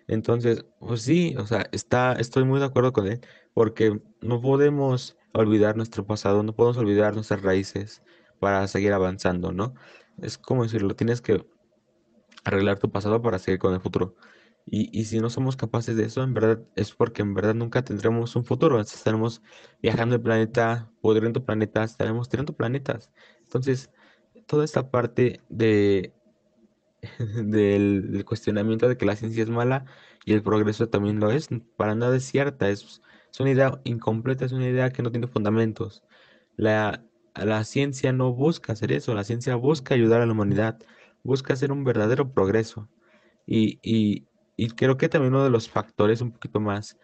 [0.07, 3.21] Entonces, pues sí, o sea, está, estoy muy de acuerdo con él,
[3.53, 8.03] porque no podemos olvidar nuestro pasado, no podemos olvidar nuestras raíces
[8.39, 9.73] para seguir avanzando, ¿no?
[10.21, 11.45] Es como decirlo, tienes que
[12.43, 14.15] arreglar tu pasado para seguir con el futuro.
[14.65, 17.83] Y, y si no somos capaces de eso, en verdad, es porque en verdad nunca
[17.83, 18.79] tendremos un futuro.
[18.81, 19.41] Estaremos
[19.81, 23.11] viajando el planeta, pudriendo planetas, estaremos tirando planetas.
[23.41, 23.91] Entonces,
[24.47, 26.13] toda esta parte de
[27.19, 29.85] del, cuestionamiento de que la ciencia es mala
[30.25, 34.45] y el progreso también lo es, para nada es cierta, es, es una idea incompleta,
[34.45, 36.03] es una idea que no tiene fundamentos.
[36.57, 37.03] La,
[37.35, 40.79] la ciencia no busca hacer eso, la ciencia busca ayudar a la humanidad,
[41.23, 42.89] busca hacer un verdadero progreso.
[43.45, 46.97] Y, y, y creo que también uno de los factores un poquito más,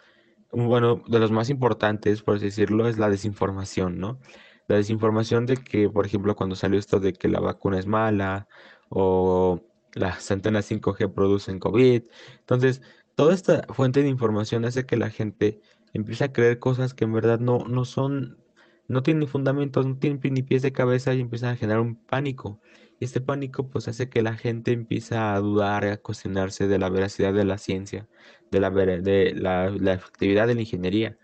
[0.51, 4.19] bueno, de los más importantes, por así decirlo, es la desinformación, ¿no?
[4.67, 8.47] La desinformación de que, por ejemplo, cuando salió esto de que la vacuna es mala
[8.89, 9.61] o
[9.95, 12.03] las antenas 5G producen COVID.
[12.39, 12.81] Entonces,
[13.15, 15.61] toda esta fuente de información hace que la gente
[15.93, 18.37] empiece a creer cosas que en verdad no, no son,
[18.87, 22.59] no tienen fundamentos, no tienen ni pies de cabeza y empiezan a generar un pánico.
[22.99, 26.89] Y este pánico pues hace que la gente empiece a dudar, a cuestionarse de la
[26.89, 28.07] veracidad de la ciencia,
[28.51, 31.17] de la, de la, efectividad de la ingeniería.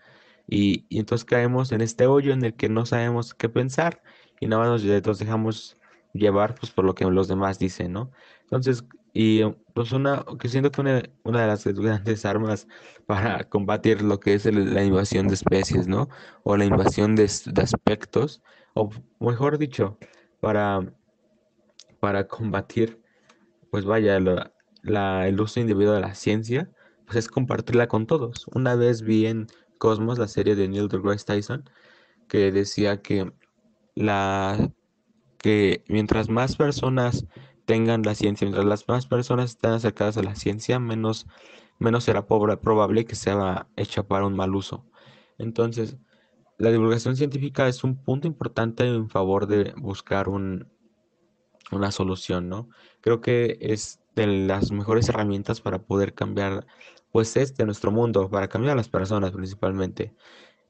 [0.46, 4.02] Y, entonces caemos en este hoyo en el que no sabemos qué pensar
[4.40, 5.76] y nada más nos, dejamos
[6.12, 8.10] llevar pues por lo que los demás dicen, ¿no?
[8.50, 12.66] Entonces, y pues una, que siento que una, una de las grandes armas
[13.06, 16.08] para combatir lo que es la invasión de especies, ¿no?
[16.42, 18.42] O la invasión de, aspectos,
[18.74, 19.98] o mejor dicho,
[20.40, 20.92] para,
[22.00, 23.00] para combatir,
[23.70, 24.18] pues vaya,
[24.82, 26.70] la, el uso individual de la ciencia,
[27.06, 28.46] pues es compartirla con todos.
[28.54, 29.46] Una vez vi en
[29.78, 31.64] Cosmos la serie de Neil deGrasse Tyson
[32.28, 33.32] que decía que
[33.94, 34.72] la
[35.38, 37.26] que mientras más personas
[37.70, 41.28] tengan la ciencia, mientras las más personas estén acercadas a la ciencia, menos,
[41.78, 44.84] menos será probable que sea hecha para un mal uso.
[45.38, 45.96] Entonces,
[46.58, 50.66] la divulgación científica es un punto importante en favor de buscar un,
[51.70, 52.68] una solución, ¿no?
[53.02, 56.66] Creo que es de las mejores herramientas para poder cambiar,
[57.12, 60.12] pues, este nuestro mundo, para cambiar a las personas principalmente.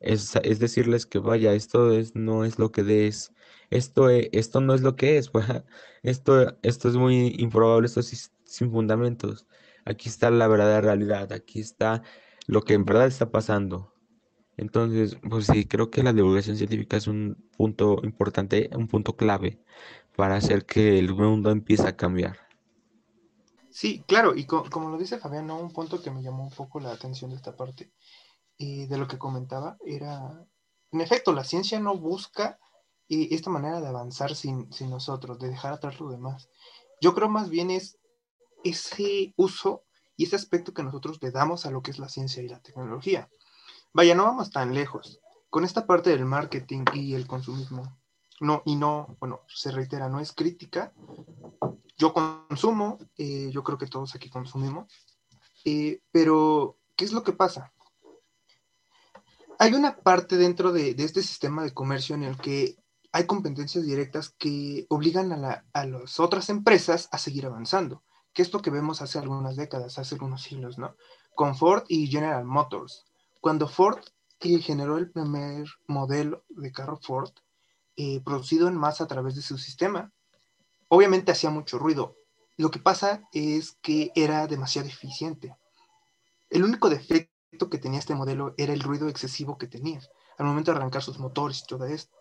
[0.01, 3.33] es, es decirles que vaya, esto es, no es lo que es,
[3.70, 5.30] esto, e- esto no es lo que es,
[6.02, 9.46] esto, esto es muy improbable, esto es sin fundamentos.
[9.85, 12.02] Aquí está la verdadera realidad, aquí está
[12.46, 13.94] lo que en verdad está pasando.
[14.56, 19.61] Entonces, pues sí, creo que la divulgación científica es un punto importante, un punto clave
[20.16, 22.38] para hacer que el mundo empiece a cambiar.
[23.70, 25.59] Sí, claro, y como lo dice Fabián, ¿no?
[25.59, 27.92] un punto que me llamó un poco la atención de esta parte,
[28.59, 30.46] y de lo que comentaba, era,
[30.92, 32.59] en efecto, la ciencia no busca
[33.11, 36.49] eh, esta manera de avanzar sin, sin nosotros, de dejar atrás lo demás.
[37.01, 37.99] Yo creo más bien es
[38.64, 39.85] ese uso
[40.16, 42.61] y ese aspecto que nosotros le damos a lo que es la ciencia y la
[42.61, 43.29] tecnología.
[43.92, 45.20] Vaya, no vamos tan lejos.
[45.49, 47.99] Con esta parte del marketing y el consumismo,
[48.40, 50.92] no, y no, bueno, se reitera, no es crítica.
[51.99, 54.90] Yo consumo, eh, yo creo que todos aquí consumimos,
[55.64, 57.73] eh, pero ¿qué es lo que pasa?
[59.59, 62.77] Hay una parte dentro de, este sistema de comercio en el que
[63.12, 68.53] hay competencias directas que obligan a, a las otras empresas a seguir avanzando, que es
[68.53, 70.94] lo que vemos hace algunas décadas, hace algunos siglos, ¿no?
[71.35, 73.07] Con Ford y General Motors.
[73.40, 74.01] Cuando Ford
[74.40, 77.31] generó el primer modelo de carro Ford,
[77.96, 80.12] eh, producido en masa a través de su sistema,
[80.88, 82.16] obviamente hacía mucho ruido.
[82.57, 85.55] Lo que pasa es que era demasiado eficiente.
[86.49, 87.33] El único defecto
[87.71, 90.01] que tenía este modelo era el ruido excesivo que tenía
[90.39, 91.65] al momento de arrancar sus motores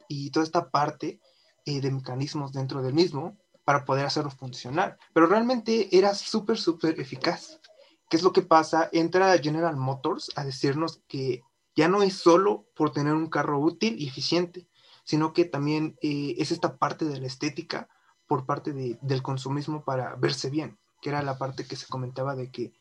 [0.10, 1.22] y toda, esta parte
[1.66, 4.98] eh, de mecanismos dentro del mismo para poder hacerlo funcionar.
[5.14, 7.62] Pero realmente era súper, súper eficaz.
[8.10, 8.90] ¿Qué es lo que pasa?
[8.92, 11.44] Entra General Motors a decirnos que
[11.76, 14.68] ya no es solo por tener un carro útil y eficiente,
[15.06, 17.88] sino que también eh, es esta parte de la estética
[18.28, 22.52] por parte del consumismo para verse bien, que era la parte que se comentaba de
[22.52, 22.74] que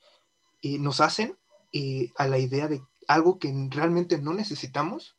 [0.62, 1.38] eh, nos hacen
[1.72, 5.16] eh, a la idea de algo que realmente no necesitamos,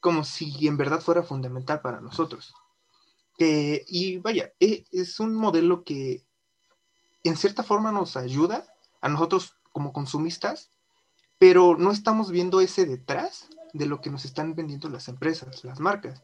[0.00, 2.54] como si en verdad fuera fundamental para nosotros.
[3.38, 6.24] y vaya, es un modelo que
[7.24, 8.66] en cierta forma nos ayuda
[9.00, 10.70] a nosotros como consumistas,
[11.38, 15.80] pero no estamos viendo ese detrás de lo que nos están vendiendo las empresas, las
[15.80, 16.22] marcas.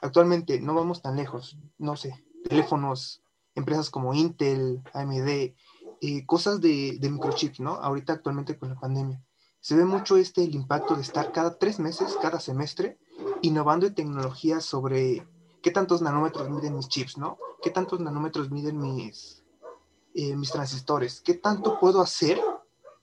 [0.00, 3.22] Actualmente no vamos tan lejos, no sé, teléfonos,
[3.54, 5.54] empresas como Intel, AMD,
[6.00, 7.74] eh, cosas de, de microchips, ¿no?
[7.74, 9.22] Ahorita actualmente con la pandemia.
[9.60, 12.98] Se ve mucho este el impacto de estar cada tres meses, cada semestre,
[13.42, 15.26] innovando en tecnología sobre
[15.62, 17.38] qué tantos nanómetros miden mis chips, ¿no?
[17.62, 19.42] ¿Qué tantos nanómetros miden mis,
[20.14, 22.40] eh, mis transistores, qué tanto puedo hacer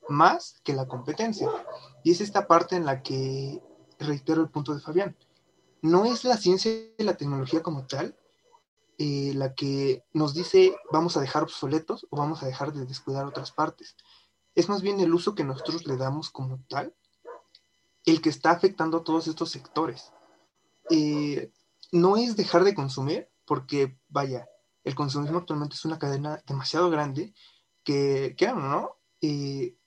[0.07, 1.49] más que la competencia.
[2.03, 3.61] Y es esta parte en la que
[3.99, 5.17] reitero el punto de Fabián.
[5.81, 8.15] No es la ciencia y la tecnología como tal
[9.03, 13.25] eh, la que nos dice vamos a dejar obsoletos o vamos a dejar de descuidar
[13.25, 13.95] otras partes.
[14.53, 16.93] Es más bien el uso que nosotros le damos como tal
[18.05, 20.13] el que está afectando a todos estos sectores.
[20.91, 21.51] Eh,
[21.91, 24.47] no es dejar de consumir, porque vaya,
[24.83, 27.33] el consumismo actualmente es una cadena demasiado grande
[27.83, 28.97] que, que ¿no?
[29.19, 29.77] Eh,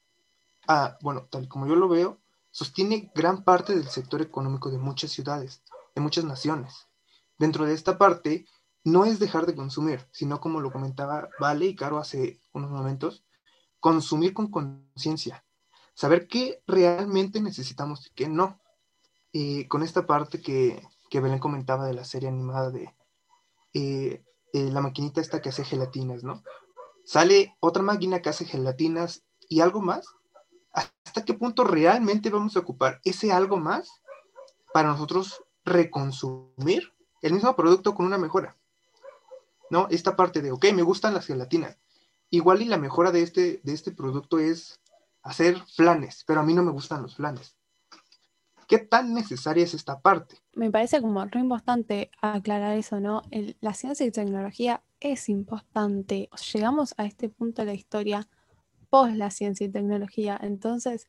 [0.66, 5.12] ah, bueno, tal como yo lo veo, sostiene gran parte del sector económico de muchas
[5.12, 5.62] ciudades,
[5.94, 6.88] de muchas naciones.
[7.38, 8.46] Dentro de esta parte,
[8.84, 13.24] no es dejar de consumir, sino como lo comentaba Vale y Caro hace unos momentos,
[13.80, 15.44] consumir con conciencia,
[15.94, 18.60] saber qué realmente necesitamos y qué no.
[19.32, 22.94] Eh, con esta parte que, que Belén comentaba de la serie animada de
[23.72, 26.44] eh, eh, la maquinita esta que hace gelatinas, ¿no?
[27.04, 30.06] Sale otra máquina que hace gelatinas y algo más.
[30.72, 33.88] ¿Hasta qué punto realmente vamos a ocupar ese algo más
[34.72, 36.92] para nosotros reconsumir
[37.22, 38.56] el mismo producto con una mejora?
[39.70, 39.88] ¿No?
[39.90, 41.78] Esta parte de, ok, me gustan las gelatinas.
[42.30, 44.80] Igual y la mejora de este, de este producto es
[45.22, 47.56] hacer flanes, pero a mí no me gustan los flanes.
[48.66, 50.36] ¿Qué tan necesaria es esta parte?
[50.54, 53.22] Me parece como muy importante aclarar eso, ¿no?
[53.60, 56.30] la ciencia y tecnología es importante.
[56.52, 58.28] Llegamos a este punto de la historia
[58.88, 61.08] post la ciencia y tecnología, entonces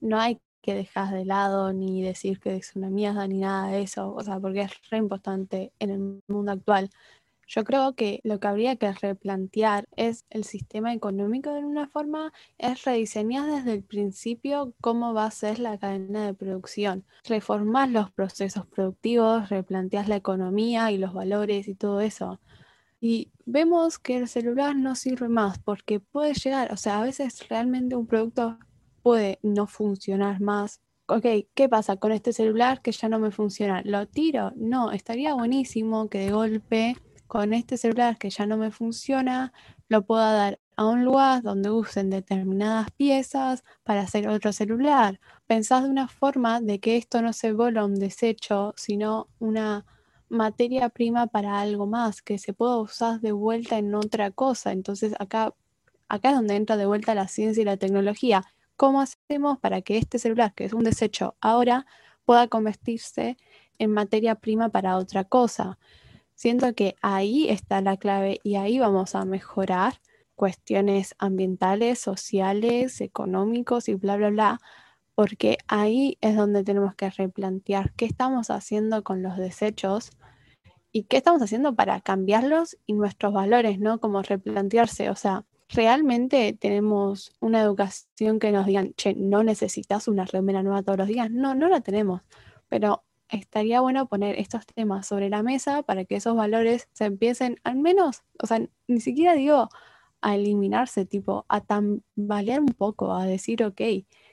[0.00, 3.82] no hay que dejar de lado ni decir que es una mierda ni nada de
[3.82, 6.90] eso, o sea, porque es re importante en el mundo actual.
[7.48, 12.30] Yo creo que lo que habría que replantear es el sistema económico de una forma,
[12.58, 18.10] es rediseñar desde el principio cómo va a ser la cadena de producción, reformar los
[18.10, 22.38] procesos productivos, replantear la economía y los valores y todo eso.
[23.00, 27.48] Y vemos que el celular no sirve más porque puede llegar, o sea, a veces
[27.48, 28.58] realmente un producto
[29.02, 31.24] puede no funcionar más ok,
[31.54, 33.80] ¿qué pasa con este celular que ya no me funciona?
[33.82, 34.52] ¿Lo tiro?
[34.56, 36.96] No, estaría buenísimo que de golpe
[37.28, 39.52] con este celular que ya no me funciona,
[39.88, 45.20] lo puedo dar a un lugar donde usen determinadas piezas para hacer otro celular.
[45.46, 49.84] Pensás de una forma de que esto no se vuelva un desecho, sino una
[50.28, 54.72] materia prima para algo más, que se pueda usar de vuelta en otra cosa.
[54.72, 55.54] Entonces acá,
[56.08, 58.44] acá es donde entra de vuelta la ciencia y la tecnología.
[58.76, 61.86] ¿Cómo hacemos para que este celular, que es un desecho ahora,
[62.24, 63.36] pueda convertirse
[63.78, 65.78] en materia prima para otra cosa?
[66.38, 69.94] Siento que ahí está la clave y ahí vamos a mejorar
[70.36, 74.60] cuestiones ambientales, sociales, económicos y bla, bla, bla,
[75.16, 80.10] porque ahí es donde tenemos que replantear qué estamos haciendo con los desechos
[80.92, 83.98] y qué estamos haciendo para cambiarlos y nuestros valores, ¿no?
[83.98, 90.24] Como replantearse, o sea, realmente tenemos una educación que nos digan, che, no necesitas una
[90.24, 91.32] remera nueva todos los días.
[91.32, 92.22] No, no la tenemos,
[92.68, 97.60] pero estaría bueno poner estos temas sobre la mesa para que esos valores se empiecen
[97.64, 99.68] al menos, o sea, ni siquiera digo
[100.20, 103.80] a eliminarse, tipo, a tambalear un poco, a decir, ok,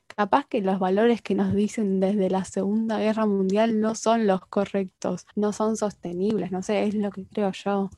[0.07, 4.45] capaz que los valores que nos dicen desde la Segunda Guerra Mundial no son los
[4.47, 7.89] correctos, no son sostenibles, no sé, es lo que creo yo.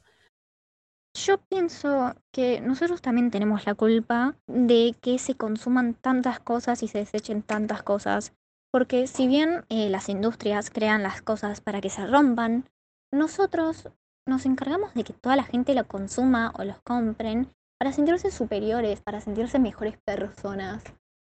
[1.14, 6.88] Yo pienso que nosotros también tenemos la culpa de que se consuman tantas cosas y
[6.88, 8.34] se desechen tantas cosas.
[8.72, 12.70] Porque si bien eh, las industrias crean las cosas para que se rompan,
[13.12, 13.90] nosotros
[14.28, 17.50] nos encargamos de que toda la gente lo consuma o los compren
[17.80, 20.84] para sentirse superiores, para sentirse mejores personas.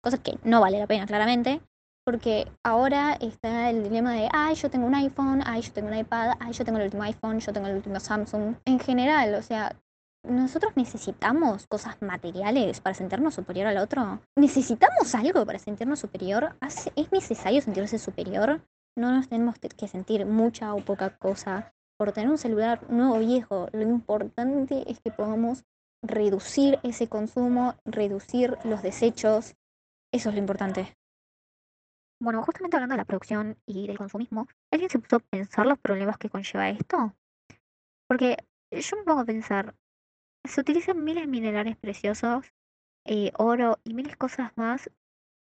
[0.04, 1.62] Cosa que no vale la pena, claramente,
[2.04, 5.98] porque ahora está el dilema de, ay, yo tengo un iPhone, ay, yo tengo un
[5.98, 8.56] iPad, ay, yo tengo el último iPhone, yo tengo el último Samsung.
[8.66, 9.76] En general, o sea,
[10.24, 14.22] nosotros necesitamos cosas materiales para sentirnos superior al otro.
[14.38, 16.56] ¿Necesitamos algo para sentirnos superior?
[16.96, 18.62] ¿Es necesario sentirse superior?
[18.96, 23.20] No nos tenemos que sentir mucha o poca cosa por tener un celular nuevo o
[23.20, 23.68] viejo.
[23.72, 25.64] Lo importante es que podamos
[26.04, 29.56] reducir ese consumo, reducir los desechos.
[30.12, 30.98] Eso es lo importante.
[32.22, 35.80] Bueno, justamente hablando de la producción y del consumismo, ¿alguien se puso a pensar los
[35.80, 37.16] problemas que conlleva esto?
[38.08, 38.38] Porque
[38.72, 39.76] yo me pongo a pensar,
[40.44, 42.52] se utilizan miles de minerales preciosos,
[43.06, 44.90] eh, oro y miles de cosas más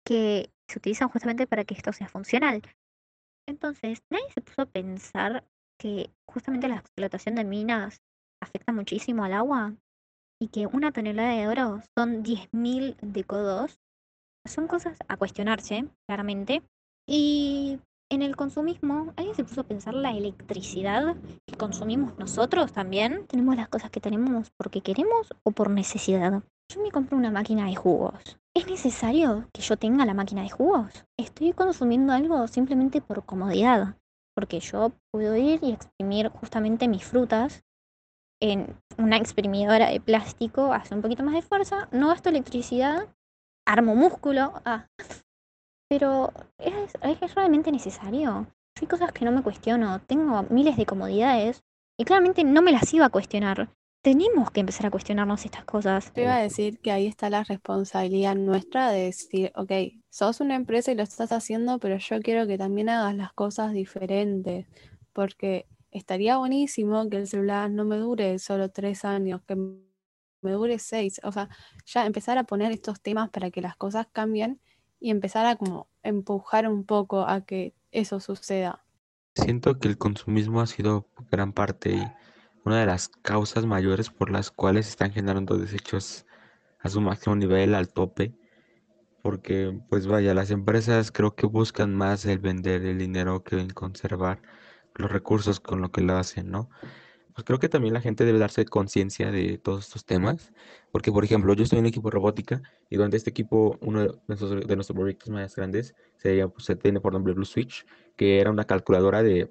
[0.06, 2.62] que se utilizan justamente para que esto sea funcional.
[3.48, 5.44] Entonces, nadie se puso a pensar
[5.80, 8.02] que justamente la explotación de minas
[8.42, 9.76] afecta muchísimo al agua
[10.42, 13.80] y que una tonelada de oro son 10.000 de codos,
[14.46, 16.64] son cosas a cuestionarse, claramente.
[17.08, 17.80] Y
[18.10, 23.26] en el consumismo, ¿alguien se puso a pensar la electricidad que consumimos nosotros también?
[23.28, 26.44] ¿Tenemos las cosas que tenemos porque queremos o por necesidad?
[26.72, 28.38] Yo me compro una máquina de jugos.
[28.56, 31.06] ¿Es necesario que yo tenga la máquina de jugos?
[31.18, 33.98] ¿Estoy consumiendo algo simplemente por comodidad?
[34.36, 37.64] Porque yo puedo ir y exprimir justamente mis frutas
[38.42, 43.08] en una exprimidora de plástico, hace un poquito más de fuerza, no gasto electricidad,
[43.66, 44.88] armo músculo, ah.
[45.88, 48.48] Pero ¿es, ¿es realmente necesario?
[48.80, 51.64] Hay cosas que no me cuestiono, tengo miles de comodidades
[51.98, 53.70] y claramente no me las iba a cuestionar.
[54.02, 56.12] Tenemos que empezar a cuestionarnos estas cosas.
[56.14, 59.72] Te iba a decir que ahí está la responsabilidad nuestra de decir, ok,
[60.10, 63.74] sos una empresa y lo estás haciendo, pero yo quiero que también hagas las cosas
[63.74, 64.68] diferentes,
[65.12, 70.78] porque estaría buenísimo que el celular no me dure solo tres años, que me dure
[70.78, 71.20] seis.
[71.24, 71.50] O sea,
[71.86, 74.60] ya empezar a poner estos temas para que las cosas cambien
[75.06, 78.84] y empezar a como empujar un poco a que eso suceda.
[79.36, 82.04] Siento que el consumismo ha sido gran parte y
[82.64, 86.26] una de las causas mayores por las cuales están generando desechos
[86.80, 88.34] a su máximo nivel, al tope.
[89.22, 93.76] Porque, pues vaya, las empresas creo que buscan más el vender el dinero que el
[93.76, 94.42] conservar
[94.96, 96.68] los recursos con lo que lo hacen, ¿no?
[97.36, 100.54] Pues creo que también la gente debe darse conciencia de todos estos temas,
[100.94, 104.16] porque por ejemplo, yo estoy en un equipo robótica y durante este equipo, uno de
[104.28, 108.40] nuestros, de nuestros proyectos más grandes se, pues, se tiene por nombre Blue Switch, que
[108.40, 109.50] era una calculadora de,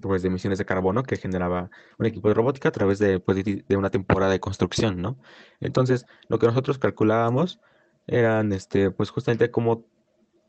[0.00, 3.44] pues, de emisiones de carbono que generaba un equipo de robótica a través de, pues,
[3.44, 5.18] de, una temporada de construcción, ¿no?
[5.60, 7.60] Entonces, lo que nosotros calculábamos
[8.08, 9.84] eran, este, pues justamente como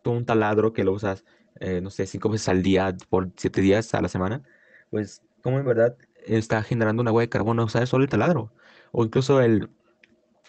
[0.05, 1.23] un taladro que lo usas
[1.59, 4.41] eh, no sé, cinco veces al día por siete días a la semana,
[4.89, 5.95] pues como en verdad
[6.25, 8.53] está generando una huella de carbono, sea, solo el taladro,
[8.91, 9.69] o incluso el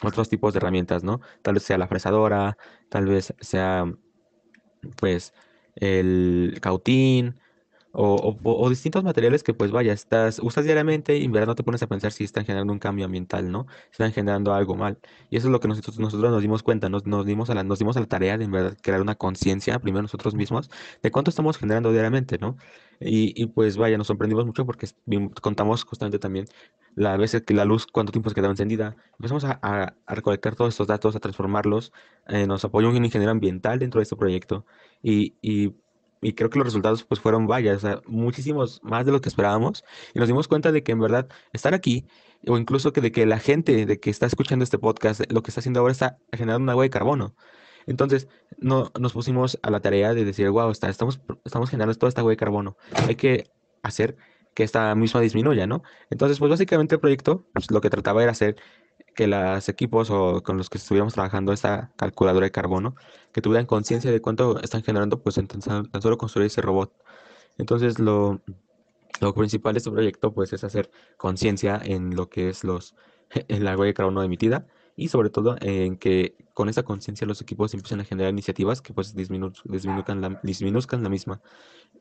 [0.02, 1.20] otros tipos de herramientas, ¿no?
[1.42, 2.58] Tal vez sea la fresadora,
[2.88, 3.86] tal vez sea,
[4.96, 5.34] pues,
[5.76, 7.40] el cautín,
[7.94, 11.82] o, distintos materiales que pues vaya, estás, usas diariamente y en verdad no te pones
[11.82, 13.66] a pensar si están generando un cambio ambiental, ¿no?
[13.92, 14.98] Están generando algo mal.
[15.30, 17.62] Y eso es lo que nosotros, nosotros nos dimos cuenta, nos, nos, dimos a la,
[17.62, 20.70] nos dimos a la tarea de en verdad crear una conciencia, primero nosotros mismos,
[21.02, 22.56] de cuánto estamos generando diariamente, ¿no?
[23.00, 24.88] Y, y pues vaya, nos sorprendimos mucho porque
[25.40, 26.46] contamos justamente también
[26.96, 28.96] la veces que la luz, cuánto tiempo se quedaba encendida.
[29.18, 31.92] Empezamos a, recolectar todos estos datos, a transformarlos.
[32.28, 34.64] Eh, nos apoyó un ingeniero ambiental dentro de este proyecto
[35.02, 35.74] y
[36.24, 39.28] y creo que los resultados pues fueron vaya, o sea, muchísimos más de lo que
[39.28, 42.06] esperábamos y nos dimos cuenta de que en verdad estar aquí
[42.46, 45.50] o incluso que de que la gente de que está escuchando este podcast lo que
[45.50, 47.36] está haciendo ahora está generando una agua de carbono.
[47.86, 52.08] Entonces, no, nos pusimos a la tarea de decir, wow, está, estamos, estamos generando toda
[52.08, 52.78] esta agua de carbono.
[53.06, 53.50] Hay que
[53.82, 54.16] hacer
[54.54, 55.82] que esta misma disminuya, ¿no?
[56.08, 58.56] Entonces, pues básicamente el proyecto, pues, lo que trataba era hacer
[59.14, 62.96] que los equipos o con los que estuviéramos trabajando esta calculadora de carbono,
[63.32, 66.92] que tuvieran conciencia de cuánto están generando, pues en tan, solo construir ese robot.
[67.58, 68.40] Entonces, lo,
[69.20, 72.94] lo principal de este proyecto, pues, es hacer conciencia en lo que es los,
[73.48, 77.74] la huella de carbono emitida y sobre todo en que con esa conciencia los equipos
[77.74, 81.40] empiezan a generar iniciativas que pues disminu disminuzcan, la, disminuzcan la misma.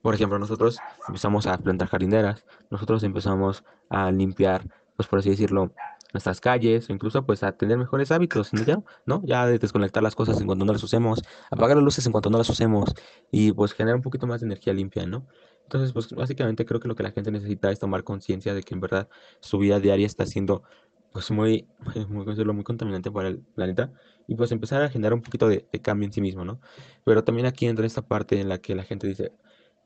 [0.01, 5.71] Por ejemplo, nosotros empezamos a plantar jardineras, nosotros empezamos a limpiar, pues por así decirlo,
[6.13, 8.63] nuestras calles, o incluso pues a tener mejores hábitos, ¿no?
[8.63, 9.21] Ya, ¿no?
[9.25, 12.29] Ya de desconectar las cosas en cuanto no las usemos, apagar las luces en cuanto
[12.29, 12.93] no las usemos
[13.31, 15.27] y pues generar un poquito más de energía limpia, ¿no?
[15.63, 18.73] Entonces, pues básicamente creo que lo que la gente necesita es tomar conciencia de que
[18.73, 19.09] en verdad
[19.39, 20.63] su vida diaria está siendo
[21.11, 21.67] pues muy,
[22.09, 23.91] muy, muy contaminante para el planeta
[24.27, 26.59] y pues empezar a generar un poquito de, de, cambio en sí mismo, ¿no?
[27.03, 29.31] Pero también aquí entra esta parte en la que la gente dice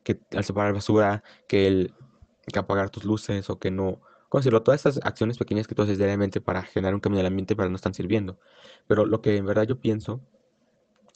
[0.04, 1.94] que al separar basura, que el
[2.52, 5.98] que apagar tus luces o que no considero todas estas acciones pequeñas que tú haces
[5.98, 8.40] diariamente para generar un cambio en el ambiente, pero no están sirviendo.
[8.88, 10.22] Pero lo que en verdad yo pienso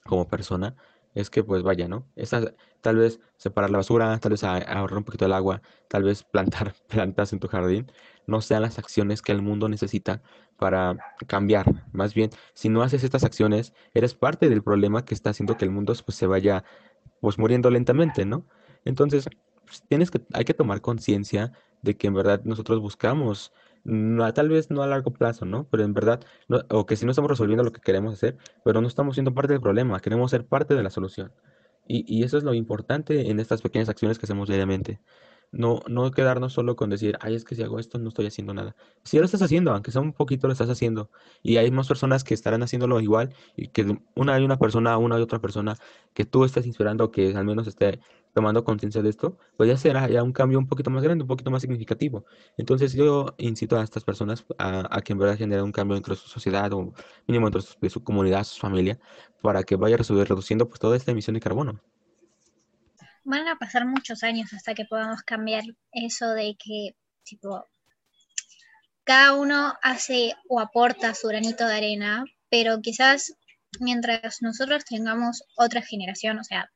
[0.06, 0.76] como persona
[1.14, 2.08] es que pues vaya, ¿no?
[2.16, 6.24] Esta, tal vez separar la basura, tal vez ahorrar un poquito del agua, tal vez
[6.24, 7.92] plantar plantas en tu jardín,
[8.28, 10.22] no sean las acciones que el mundo necesita
[10.58, 10.98] para
[11.28, 11.86] cambiar.
[11.92, 15.66] Más bien, si no haces estas acciones, eres parte del problema que está haciendo que
[15.66, 16.64] el mundo pues, se vaya
[17.20, 18.46] pues muriendo lentamente, ¿no?
[18.86, 19.28] Entonces,
[19.66, 21.52] pues, tienes que, hay que tomar conciencia
[21.82, 23.54] de que en verdad nosotros buscamos,
[23.84, 25.68] no, tal vez no a largo plazo, ¿no?
[25.70, 26.22] Pero en verdad,
[26.70, 29.54] o que si no estamos resolviendo lo que queremos hacer, pero no estamos siendo parte
[29.54, 31.34] del problema, queremos ser parte de la solución.
[31.88, 35.02] Y, y eso es lo importante en estas pequeñas acciones que hacemos diariamente.
[35.52, 38.54] No, no quedarnos solo con decir, ay, es que si hago esto no estoy haciendo
[38.54, 38.76] nada.
[39.04, 41.12] Si lo estás haciendo, aunque sea un poquito lo estás haciendo.
[41.44, 45.20] Y hay más personas que estarán haciéndolo igual y que una hay una persona, una
[45.20, 45.76] y otra persona
[46.14, 48.00] que tú estás inspirando que al menos esté
[48.34, 51.28] tomando conciencia de esto, pues ya será ya un cambio un poquito más grande, un
[51.28, 52.26] poquito más significativo.
[52.58, 56.22] Entonces yo incito a estas personas a, que en verdad generen un cambio dentro de
[56.22, 56.94] su sociedad o
[57.28, 59.00] mínimo dentro de su comunidad, su familia,
[59.42, 61.82] para que vaya reduciendo pues toda esta emisión de carbono
[63.24, 67.66] van a pasar muchos años hasta que podamos cambiar eso de que, tipo,
[69.04, 73.34] cada uno hace o aporta su granito de arena, pero quizás
[73.80, 76.72] mientras nosotros tengamos otra generación, o sea,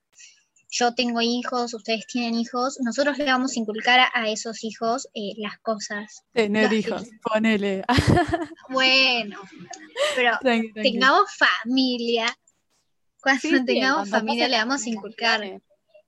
[0.70, 5.34] yo tengo hijos, ustedes tienen hijos, nosotros le vamos a inculcar a, esos hijos eh,
[5.38, 6.24] las cosas.
[6.34, 7.84] Tener hijos, ponele.
[8.70, 9.40] Bueno,
[10.16, 10.38] pero
[10.74, 12.26] tengamos familia.
[13.22, 15.62] Cuando tengamos familia le vamos a inculcar.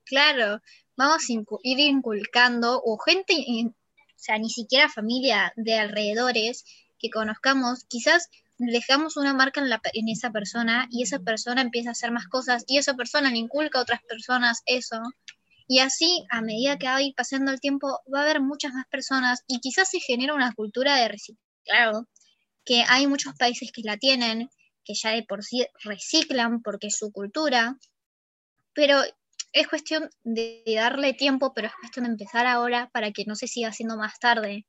[0.07, 0.61] Claro,
[0.95, 1.33] vamos a
[1.63, 3.73] ir inculcando, o gente, o
[4.15, 6.63] sea, ni siquiera familia de alrededores
[6.97, 9.61] que conozcamos, quizás dejamos una marca
[9.93, 13.37] en, esa persona y esa persona empieza a hacer más cosas y esa persona le
[13.37, 14.99] inculca a otras personas eso.
[15.67, 18.73] Y así, a medida que va a ir pasando el tiempo, va a haber muchas
[18.73, 22.07] más personas y quizás se genera una cultura de reciclado,
[22.63, 24.49] que hay muchos países que la tienen,
[24.85, 27.77] que ya de por sí reciclan porque es su cultura,
[28.73, 29.01] pero
[29.59, 33.47] es cuestión de darle tiempo, pero es cuestión de empezar ahora para que no se
[33.47, 34.65] siga haciendo más tarde.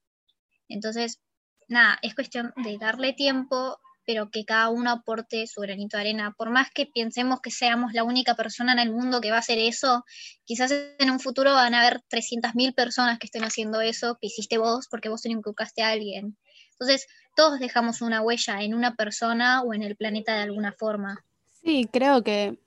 [0.69, 1.21] Entonces,
[1.69, 6.35] nada, es cuestión de darle tiempo, pero que cada uno aporte su granito de arena.
[6.37, 9.41] Por más que pensemos que seamos la única persona en el mundo que va a
[9.41, 10.05] hacer eso,
[10.45, 14.57] quizás en un futuro van a haber 300.000 personas que estén haciendo eso que hiciste
[14.57, 16.39] vos porque vos te inculcaste a alguien.
[16.73, 21.23] Entonces, todos dejamos una huella en una persona o en el planeta de alguna forma.
[21.63, 22.59] Sí, creo que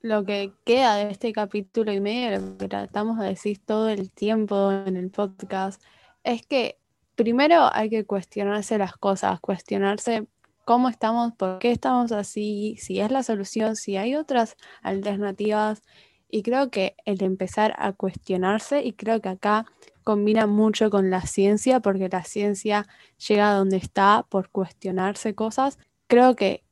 [0.00, 4.10] lo que queda de este capítulo y medio, lo que tratamos de decir todo el
[4.10, 5.82] tiempo en el podcast,
[6.24, 6.78] es que
[7.14, 10.28] primero hay que cuestionarse las cosas, cuestionarse
[10.64, 15.82] cómo estamos, por qué estamos así, si es la solución, si hay otras alternativas.
[16.30, 19.64] Y creo que el empezar a cuestionarse, y creo que acá
[20.04, 22.86] combina mucho con la ciencia, porque la ciencia
[23.26, 25.78] llega a donde está por cuestionarse cosas.
[26.06, 26.62] Creo que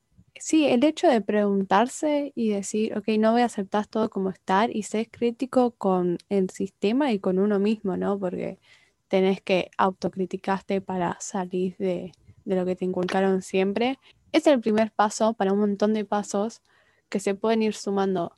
[0.40, 4.74] sí, el hecho de preguntarse y decir, ok, no voy a aceptar todo como estar
[4.74, 8.18] y ser crítico con el sistema y con uno mismo, ¿no?
[8.18, 8.58] Porque
[9.08, 12.12] tenés que autocriticarte para salir de,
[12.44, 13.98] de lo que te inculcaron siempre.
[14.32, 16.62] Es el primer paso para un montón de pasos
[17.08, 18.36] que se pueden ir sumando.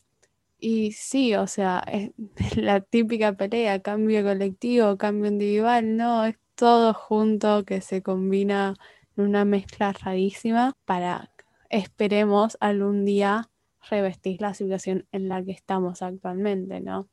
[0.60, 2.10] Y sí, o sea, es
[2.56, 8.74] la típica pelea, cambio colectivo, cambio individual, no, es todo junto que se combina
[9.16, 11.30] en una mezcla rarísima para,
[11.68, 13.50] esperemos, algún día
[13.88, 17.08] revestir la situación en la que estamos actualmente, ¿no?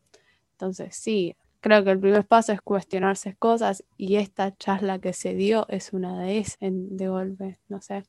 [0.52, 5.34] Entonces, sí, creo que el primer paso es cuestionarse cosas y esta charla que se
[5.34, 8.04] dio es una de esas, de golpe, no sé.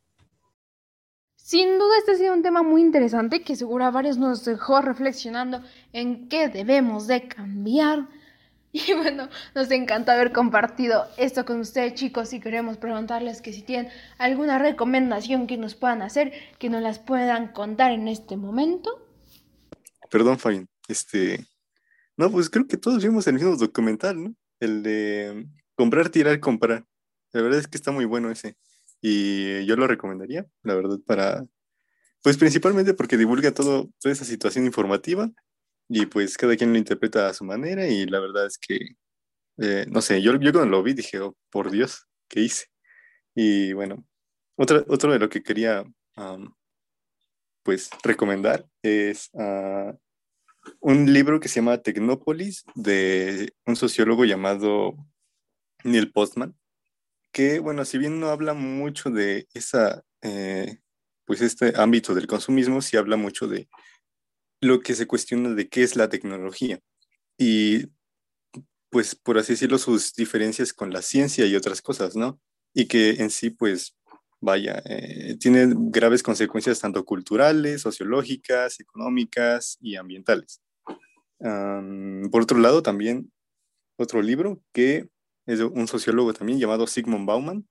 [1.36, 4.80] Sin duda este ha sido un tema muy interesante que seguro a varios nos dejó
[4.82, 8.08] reflexionando en qué debemos de cambiar.
[8.88, 13.62] Y bueno, nos encanta haber compartido esto con ustedes chicos y queremos preguntarles que si
[13.62, 19.02] tienen alguna recomendación que nos puedan hacer, que nos las puedan contar en este momento.
[20.10, 20.68] Perdón, Fabián.
[20.88, 21.46] Este,
[22.16, 24.34] no, pues creo que todos vimos el mismo documental, ¿no?
[24.60, 26.84] El de comprar, tirar, comprar.
[27.32, 28.56] La verdad es que está muy bueno ese.
[29.00, 31.44] Y yo lo recomendaría, la verdad, para,
[32.22, 35.30] pues principalmente porque divulga todo, toda esa situación informativa
[35.88, 38.96] y pues cada quien lo interpreta a su manera y la verdad es que,
[39.58, 42.66] eh, no sé, yo, yo cuando lo vi dije, oh, por Dios, ¿qué hice?
[43.34, 44.04] Y bueno,
[44.56, 45.84] otra, otro de lo que quería,
[47.62, 49.94] pues, recomendar es ah,
[50.80, 54.94] un libro que se llama Tecnópolis de un sociólogo llamado
[55.84, 56.56] Neil Postman
[57.36, 60.78] que, bueno, si bien no habla mucho de esa, eh,
[61.26, 63.68] pues este ámbito del consumismo, sí habla mucho de
[64.60, 66.80] lo que se cuestiona de qué es la tecnología
[67.38, 67.86] y,
[68.90, 72.40] pues, por así decirlo, sus diferencias con la ciencia y otras cosas, ¿no?
[72.74, 73.96] Y que en sí, pues,
[74.40, 80.60] vaya, eh, tiene graves consecuencias tanto culturales, sociológicas, económicas y ambientales.
[82.32, 83.30] por otro lado, también
[83.98, 85.08] otro libro que
[85.46, 87.68] es un sociólogo también llamado Sigmund Bauman,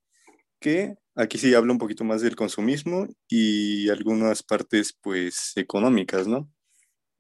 [0.62, 6.50] que aquí sí habla un poquito más del consumismo y algunas partes pues económicas, ¿no?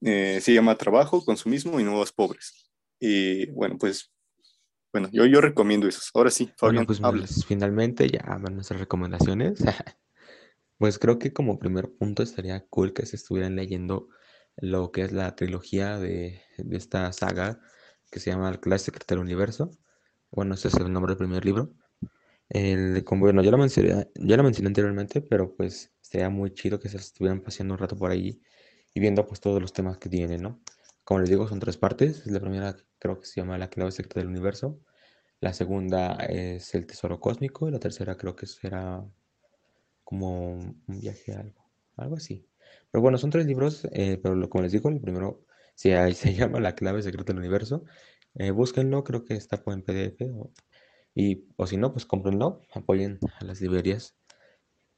[0.05, 2.71] Eh, se llama Trabajo, Consumismo y Nuevos Pobres.
[2.99, 4.11] Y bueno, pues,
[4.93, 6.01] bueno, yo, yo recomiendo eso.
[6.13, 9.59] Ahora sí, Fabián, bueno, pues, finalmente ya van nuestras recomendaciones.
[10.77, 14.07] pues creo que como primer punto estaría cool que se estuvieran leyendo
[14.57, 17.59] lo que es la trilogía de, de esta saga
[18.11, 19.71] que se llama El Clase Secreto del Universo
[20.35, 21.73] bueno, ese es el nombre del primer libro.
[22.49, 26.79] El, como, bueno, ya lo, mencioné, ya lo mencioné anteriormente, pero pues sería muy chido
[26.79, 28.41] que se estuvieran paseando un rato por ahí
[28.95, 30.61] y viendo pues todos los temas que tiene, ¿no?
[31.03, 32.25] Como les digo, son tres partes.
[32.25, 34.79] La primera creo que se llama La clave secreta del universo.
[35.41, 37.67] La segunda es El tesoro cósmico.
[37.67, 39.05] Y la tercera creo que será
[40.05, 42.47] como un viaje a algo, algo así.
[42.89, 46.61] Pero bueno, son tres libros, eh, pero como les digo, el primero se, se llama
[46.61, 47.83] La clave secreta del universo.
[48.35, 50.21] Eh, búsquenlo, creo que está en PDF.
[51.13, 54.15] Y, o si no, pues cómprenlo, apoyen a las librerías.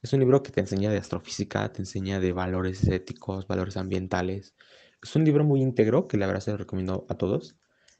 [0.02, 4.54] Es un libro que te enseña de astrofísica, te enseña de valores éticos, valores ambientales.
[5.02, 7.56] Es un libro muy íntegro que la verdad se lo recomiendo a todos.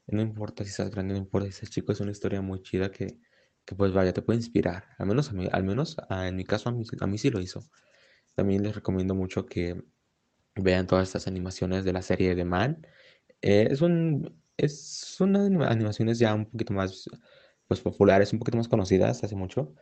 [0.06, 2.90] No importa si estás grande, no importa si estás chico, es una historia muy chida
[2.90, 3.18] que,
[3.64, 4.84] que pues vaya, te puede inspirar.
[4.98, 7.40] Al menos, a mí, al menos en mi caso, a mí, a mí sí lo
[7.40, 7.64] hizo.
[8.34, 9.82] También les recomiendo mucho que
[10.56, 12.86] vean todas estas animaciones de la serie de Man.
[13.42, 17.08] Eh, es un, es, son animaciones ya un poquito más
[17.66, 19.74] pues, populares, un poquito más conocidas hace mucho.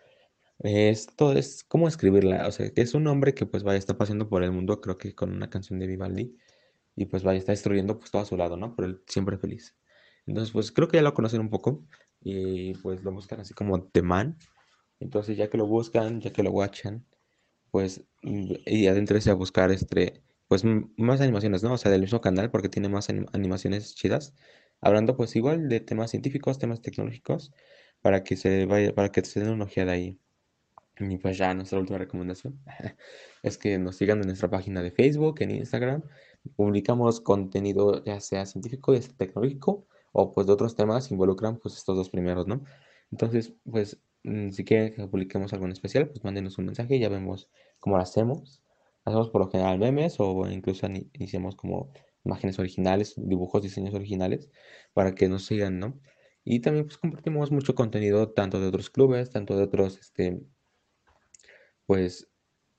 [0.61, 4.43] Esto es cómo escribirla, o sea, es un hombre que pues vaya, está pasando por
[4.43, 6.35] el mundo, creo que con una canción de Vivaldi,
[6.97, 8.75] y pues vaya, está destruyendo pues todo a su lado, ¿no?
[8.77, 9.77] Pero él siempre feliz.
[10.27, 11.85] Entonces, pues creo que ya lo conocen un poco,
[12.21, 14.39] y pues lo buscan así como The Man.
[15.01, 17.07] Entonces, ya que lo buscan, ya que lo watchan,
[17.71, 20.65] pues, y adentrense a buscar este, pues
[20.97, 21.75] más animaciones, ¿no?
[21.75, 24.35] O sea, del mismo canal, porque tiene más animaciones chidas
[24.83, 27.53] hablando pues igual de temas científicos, temas tecnológicos,
[28.03, 30.19] para que se vaya, para que se den una ojeada ahí.
[30.99, 32.59] Y pues ya nuestra última recomendación
[33.43, 36.03] es que nos sigan en nuestra página de Facebook, en Instagram.
[36.57, 41.77] Publicamos contenido ya sea científico, ya sea tecnológico o pues de otros temas involucran pues
[41.77, 42.65] estos dos primeros, ¿no?
[43.11, 47.09] Entonces, pues mm, si quieren que publiquemos algo en especial, pues mándenos un mensaje ya
[47.09, 48.63] vemos cómo lo hacemos.
[49.05, 51.93] Hacemos por lo general memes o incluso iniciamos como
[52.25, 54.51] imágenes originales, dibujos, diseños originales,
[54.95, 56.01] para que nos sigan, ¿no?
[56.45, 60.41] Y también pues compartimos mucho contenido tanto de otros clubes, tanto de otros, este,
[61.87, 62.29] pues,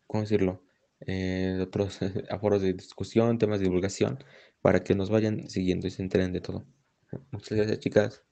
[0.08, 0.64] ¿cómo decirlo?
[1.02, 2.00] Eh, otros
[2.30, 4.24] aforos de discusión, temas de divulgación,
[4.62, 6.66] para que nos vayan siguiendo y se enteren de todo.
[7.32, 8.24] Muchas gracias, chicas.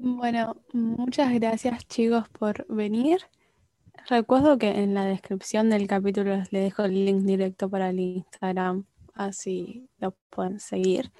[0.00, 3.20] Bueno, muchas gracias, chicos, por venir.
[4.08, 8.86] Recuerdo que en la descripción del capítulo les dejo el link directo para el Instagram,
[9.14, 11.12] así lo pueden seguir.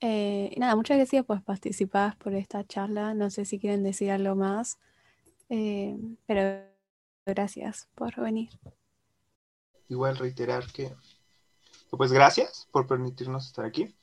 [0.00, 3.14] Eh, nada, muchas gracias por participar por esta charla.
[3.14, 4.78] No sé si quieren decir algo más,
[5.48, 6.75] eh, pero
[7.26, 8.50] gracias por venir.
[9.88, 10.94] Igual reiterar que,
[11.90, 13.94] pues gracias por permitirnos estar aquí,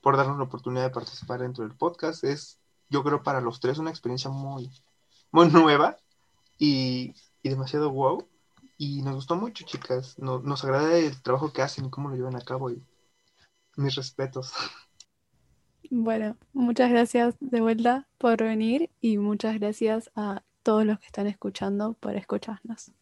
[0.00, 2.24] por darnos la oportunidad de participar dentro del podcast.
[2.24, 2.58] Es,
[2.88, 4.70] yo creo, para los tres una experiencia muy,
[5.30, 5.96] muy nueva
[6.58, 8.26] y, y demasiado wow.
[8.76, 10.18] Y nos gustó mucho, chicas.
[10.18, 12.70] Nos, nos agrada el trabajo que hacen y cómo lo llevan a cabo.
[12.70, 12.80] Y
[13.76, 14.52] mis respetos.
[15.90, 21.26] Bueno, muchas gracias de vuelta por venir y muchas gracias a todos los que están
[21.26, 22.92] escuchando por escucharnos.